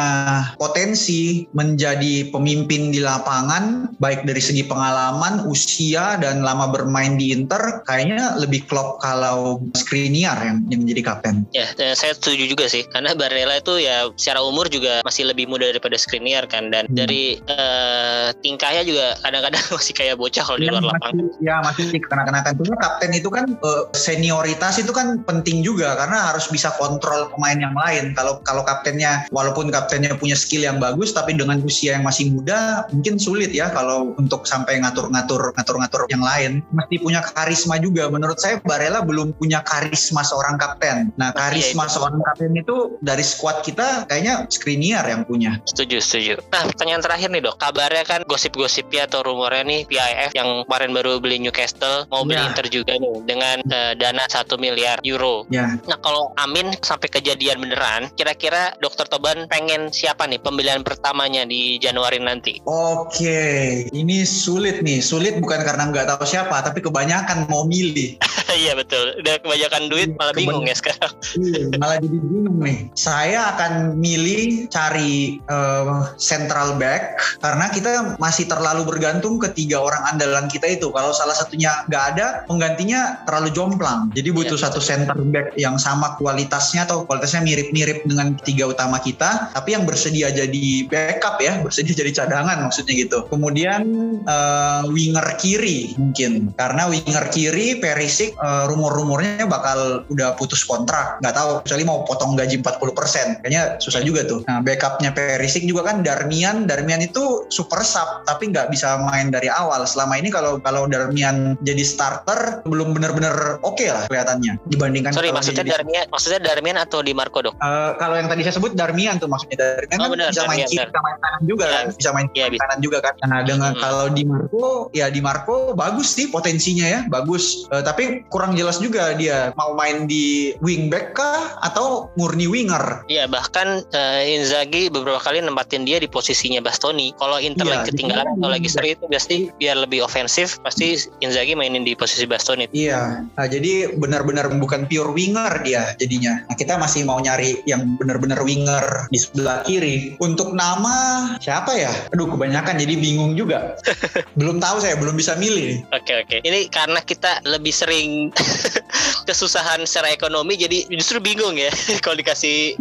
[0.60, 7.80] potensi menjadi pemimpin di lapangan baik dari segi pengalaman, usia dan lama bermain di Inter
[7.86, 11.46] kayaknya lebih klop kalau Skriniar yang, yang menjadi kapten.
[11.54, 15.70] Ya, saya setuju juga sih karena Barella itu ya secara umur juga masih lebih muda
[15.70, 16.96] daripada Skriniar kan dan hmm.
[16.96, 21.14] dari uh, tingkahnya juga kadang-kadang masih kayak bocah kalau ya, di luar lapangan.
[21.38, 26.48] Ya masih kena-kenakan itu kapten itu kan uh, senioritas itu kan penting juga karena harus
[26.48, 28.16] bisa kontrol pemain yang lain.
[28.16, 32.88] Kalau kalau kaptennya walaupun kaptennya punya skill yang bagus tapi dengan usia yang masih muda
[32.90, 36.64] mungkin sulit ya kalau untuk sampai ngatur-ngatur ngatur-ngatur yang lain.
[36.72, 38.08] Mesti punya karisma juga.
[38.08, 41.12] Menurut saya Barella belum punya karisma seorang kapten.
[41.20, 45.60] Nah, karisma iya, seorang kapten itu dari squad kita kayaknya Skriniar yang punya.
[45.68, 46.34] Setuju, setuju.
[46.48, 47.56] Nah, pertanyaan terakhir nih, Dok.
[47.60, 52.48] Kabarnya kan gosip-gosipnya atau rumornya nih PIF yang kemarin baru beli Newcastle mau beli ya.
[52.48, 55.44] Inter juga nih dengan uh, dana satu miliar euro.
[55.52, 55.59] Ya.
[55.86, 61.76] Nah, kalau Amin sampai kejadian beneran, kira-kira Dokter Toban pengen siapa nih pembelian pertamanya di
[61.76, 62.60] Januari nanti?
[62.64, 65.00] Oke, ini sulit nih.
[65.04, 68.16] Sulit bukan karena nggak tahu siapa, tapi kebanyakan mau milih.
[68.62, 69.14] iya betul.
[69.20, 71.12] Udah kebanyakan duit malah bingung ya sekarang.
[71.46, 72.78] iya, malah jadi bingung nih.
[72.98, 80.02] Saya akan milih cari uh, central back karena kita masih terlalu bergantung ke tiga orang
[80.10, 80.90] andalan kita itu.
[80.90, 84.10] Kalau salah satunya nggak ada, penggantinya terlalu jomplang.
[84.14, 88.98] Jadi butuh iya, satu center back yang sama kualitasnya atau kualitasnya mirip-mirip dengan tiga utama
[88.98, 93.26] kita, tapi yang bersedia jadi backup ya, bersedia jadi cadangan maksudnya gitu.
[93.30, 93.82] Kemudian
[94.26, 101.20] uh, winger kiri mungkin karena winger kiri Perisic uh, rumor-rumornya bakal udah putus kontrak.
[101.20, 104.42] Nggak tahu kecuali mau potong gaji 40% kayaknya susah juga tuh.
[104.48, 106.64] Nah backupnya Perisic juga kan Darmian.
[106.64, 109.84] Darmian itu super sub tapi nggak bisa main dari awal.
[109.84, 114.56] Selama ini kalau kalau Darmian jadi starter belum benar-benar oke okay lah kelihatannya.
[114.68, 115.70] Dibandingkan sorry maksudnya jadi...
[115.80, 117.54] Darmian maksudnya Darmian atau Di Marco dok?
[117.60, 119.56] Uh, kalau yang tadi saya sebut Darmian tuh maksudnya.
[119.60, 121.72] Darmian oh, kan bener, bisa main kiri bisa main kanan juga ya.
[121.72, 121.84] kan.
[121.92, 123.14] Bisa main ya, kanan juga kan.
[123.28, 123.82] Nah dengan hmm.
[123.82, 124.66] kalau Di Marco
[124.96, 127.68] ya Di Marco bagus sih potensinya ya bagus.
[127.68, 129.50] Uh, tapi kurang jelas juga dia.
[129.58, 131.58] Mau main di wingback kah?
[131.66, 133.04] Atau murni winger?
[133.10, 137.12] Iya bahkan uh, Inzaghi beberapa kali nempatin dia di posisinya Bastoni.
[137.18, 141.58] Kalau Inter ya, lagi ketinggalan atau lagi seri itu pasti biar lebih ofensif pasti Inzaghi
[141.58, 142.70] mainin di posisi Bastoni.
[142.70, 143.26] Iya.
[143.34, 146.46] Nah, jadi benar-benar bukan pure winger dia jadinya.
[146.46, 150.14] Nah, kita masih mau nyari yang benar-benar winger di sebelah kiri.
[150.22, 151.90] Untuk nama siapa ya?
[152.14, 153.74] Aduh kebanyakan jadi bingung juga.
[154.38, 155.82] Belum tahu saya belum bisa milih.
[155.90, 156.28] Oke okay, oke.
[156.28, 156.40] Okay.
[156.44, 158.19] ini karena kita lebih sering
[159.30, 161.70] kesusahan secara ekonomi jadi justru bingung ya
[162.04, 162.74] kalau dikasih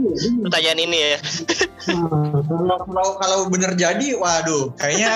[0.43, 1.17] pertanyaan ini ya.
[2.89, 5.13] kalau kalau bener jadi, waduh, kayaknya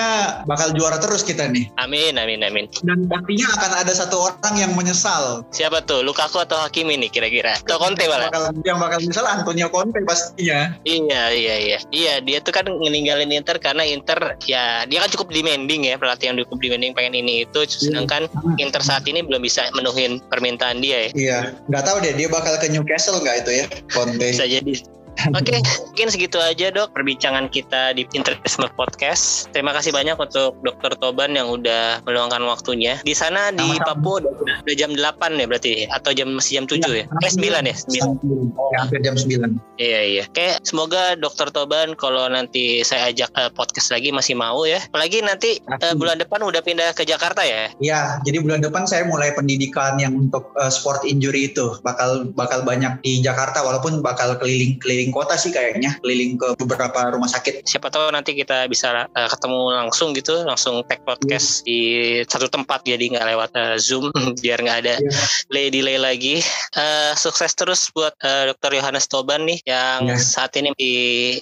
[0.48, 1.70] bakal juara terus kita nih.
[1.78, 2.66] Amin, amin, amin.
[2.82, 5.46] Dan pastinya akan ada satu orang yang menyesal.
[5.54, 6.02] Siapa tuh?
[6.02, 7.58] Lukaku atau Hakimi nih kira-kira?
[7.62, 8.30] Atau Conte malah?
[8.66, 10.74] Yang bakal menyesal Antonio Conte pastinya.
[10.82, 11.78] Iya, iya, iya.
[11.90, 16.32] Iya, dia tuh kan meninggalin Inter karena Inter ya dia kan cukup demanding ya pelatih
[16.32, 18.68] yang cukup demanding pengen ini itu sedangkan iya.
[18.68, 21.10] Inter saat ini belum bisa menuhin permintaan dia ya.
[21.14, 21.38] Iya,
[21.70, 24.30] nggak tahu deh dia bakal ke Newcastle nggak itu ya, Conte.
[24.34, 24.72] bisa jadi.
[25.38, 29.46] Oke, okay, mungkin segitu aja dok perbincangan kita di Interisme Podcast.
[29.54, 32.98] Terima kasih banyak untuk Dokter Toban yang udah meluangkan waktunya.
[33.06, 36.82] Di sana di Papua udah, udah jam 8 ya berarti atau jam masih jam 7
[36.90, 37.04] ya?
[37.06, 37.76] Eh 9 ya?
[37.78, 38.74] 9.
[38.74, 39.54] Ya, hampir jam 9.
[39.78, 40.24] Iya iya.
[40.26, 44.82] Oke, semoga Dokter Toban kalau nanti saya ajak uh, podcast lagi masih mau ya.
[44.90, 47.70] Apalagi nanti uh, bulan depan udah pindah ke Jakarta ya.
[47.78, 52.66] Iya, jadi bulan depan saya mulai pendidikan yang untuk uh, sport injury itu bakal bakal
[52.66, 57.66] banyak di Jakarta walaupun bakal keliling-keliling kota sih kayaknya, keliling ke beberapa rumah sakit.
[57.66, 61.66] Siapa tahu nanti kita bisa uh, ketemu langsung gitu, langsung tag podcast yeah.
[61.66, 61.80] di
[62.28, 64.08] satu tempat jadi nggak lewat uh, Zoom
[64.44, 65.26] biar nggak ada yeah.
[65.50, 66.36] delay delay lagi.
[66.76, 68.78] Uh, sukses terus buat uh, Dr.
[68.78, 70.20] Yohanes Toban nih yang yeah.
[70.20, 70.94] saat ini di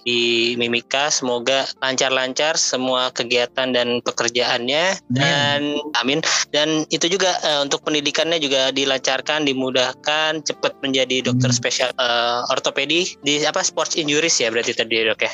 [0.03, 0.21] di
[0.57, 1.13] Mimika.
[1.13, 5.13] Semoga lancar-lancar semua kegiatan dan pekerjaannya yeah.
[5.13, 6.25] dan amin.
[6.51, 11.59] Dan itu juga uh, untuk pendidikannya juga dilancarkan, dimudahkan, cepat menjadi dokter hmm.
[11.59, 15.31] spesial uh, ortopedi di apa sports injuries ya berarti tadi dok ya.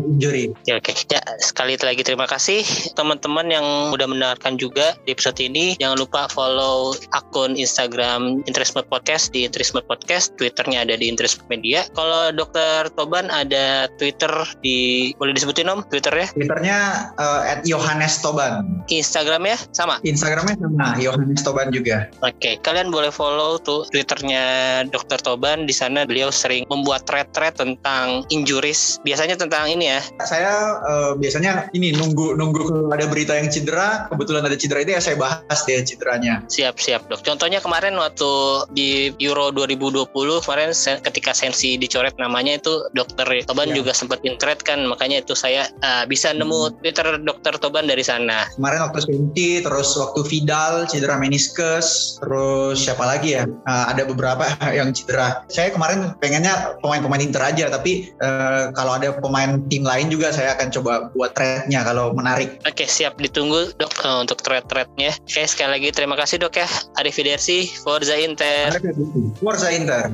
[0.00, 0.56] Injury.
[0.64, 0.96] Ya, Oke.
[0.96, 1.12] Okay.
[1.12, 2.64] Ya sekali lagi terima kasih
[2.96, 5.76] teman-teman yang udah mendengarkan juga di episode ini.
[5.76, 11.84] Jangan lupa follow akun Instagram Interest Podcast di Interest Podcast, Twitternya ada di Interest Media.
[11.92, 14.32] Kalau Dokter Toban ada Twitter
[14.64, 16.32] di boleh disebutin om Twitternya?
[16.32, 16.78] Twitternya
[17.20, 18.64] uh, at Yohanes Toban.
[18.88, 20.00] Instagramnya sama?
[20.00, 22.08] Instagramnya sama Yohanes Toban juga.
[22.24, 22.54] Oke, okay.
[22.64, 24.44] kalian boleh follow tuh Twitternya
[24.88, 25.68] Dokter Toban.
[25.68, 27.04] Di sana beliau sering membuat
[27.50, 29.02] tentang injuries.
[29.02, 30.00] Biasanya tentang ini ya.
[30.22, 34.06] Saya uh, biasanya ini nunggu nunggu ada berita yang cedera.
[34.12, 36.44] Kebetulan ada cedera itu ya saya bahas deh cederanya.
[36.46, 37.24] Siap siap dok.
[37.24, 38.30] Contohnya kemarin waktu
[38.76, 40.12] di Euro 2020
[40.44, 40.70] kemarin
[41.08, 43.80] ketika Sensi dicoret namanya itu Dokter Toban ya.
[43.80, 46.74] juga sempat thread kan makanya itu saya uh, bisa nemu hmm.
[46.84, 48.46] Twitter Dokter Toban dari sana.
[48.58, 54.44] Kemarin waktu Sensi terus waktu Vidal cedera meniskus terus siapa lagi ya uh, ada beberapa
[54.78, 55.46] yang cedera.
[55.48, 60.52] Saya kemarin pengennya pemain-pemain Inter aja tapi uh, kalau ada pemain tim lain juga saya
[60.52, 62.60] akan coba buat threadnya kalau menarik.
[62.68, 65.16] Oke siap ditunggu dok uh, untuk thread-threadnya.
[65.24, 66.68] Oke sekali lagi terima kasih dok ya.
[67.00, 68.76] Arrivederci, Forza Inter.
[69.40, 70.12] Forza Inter.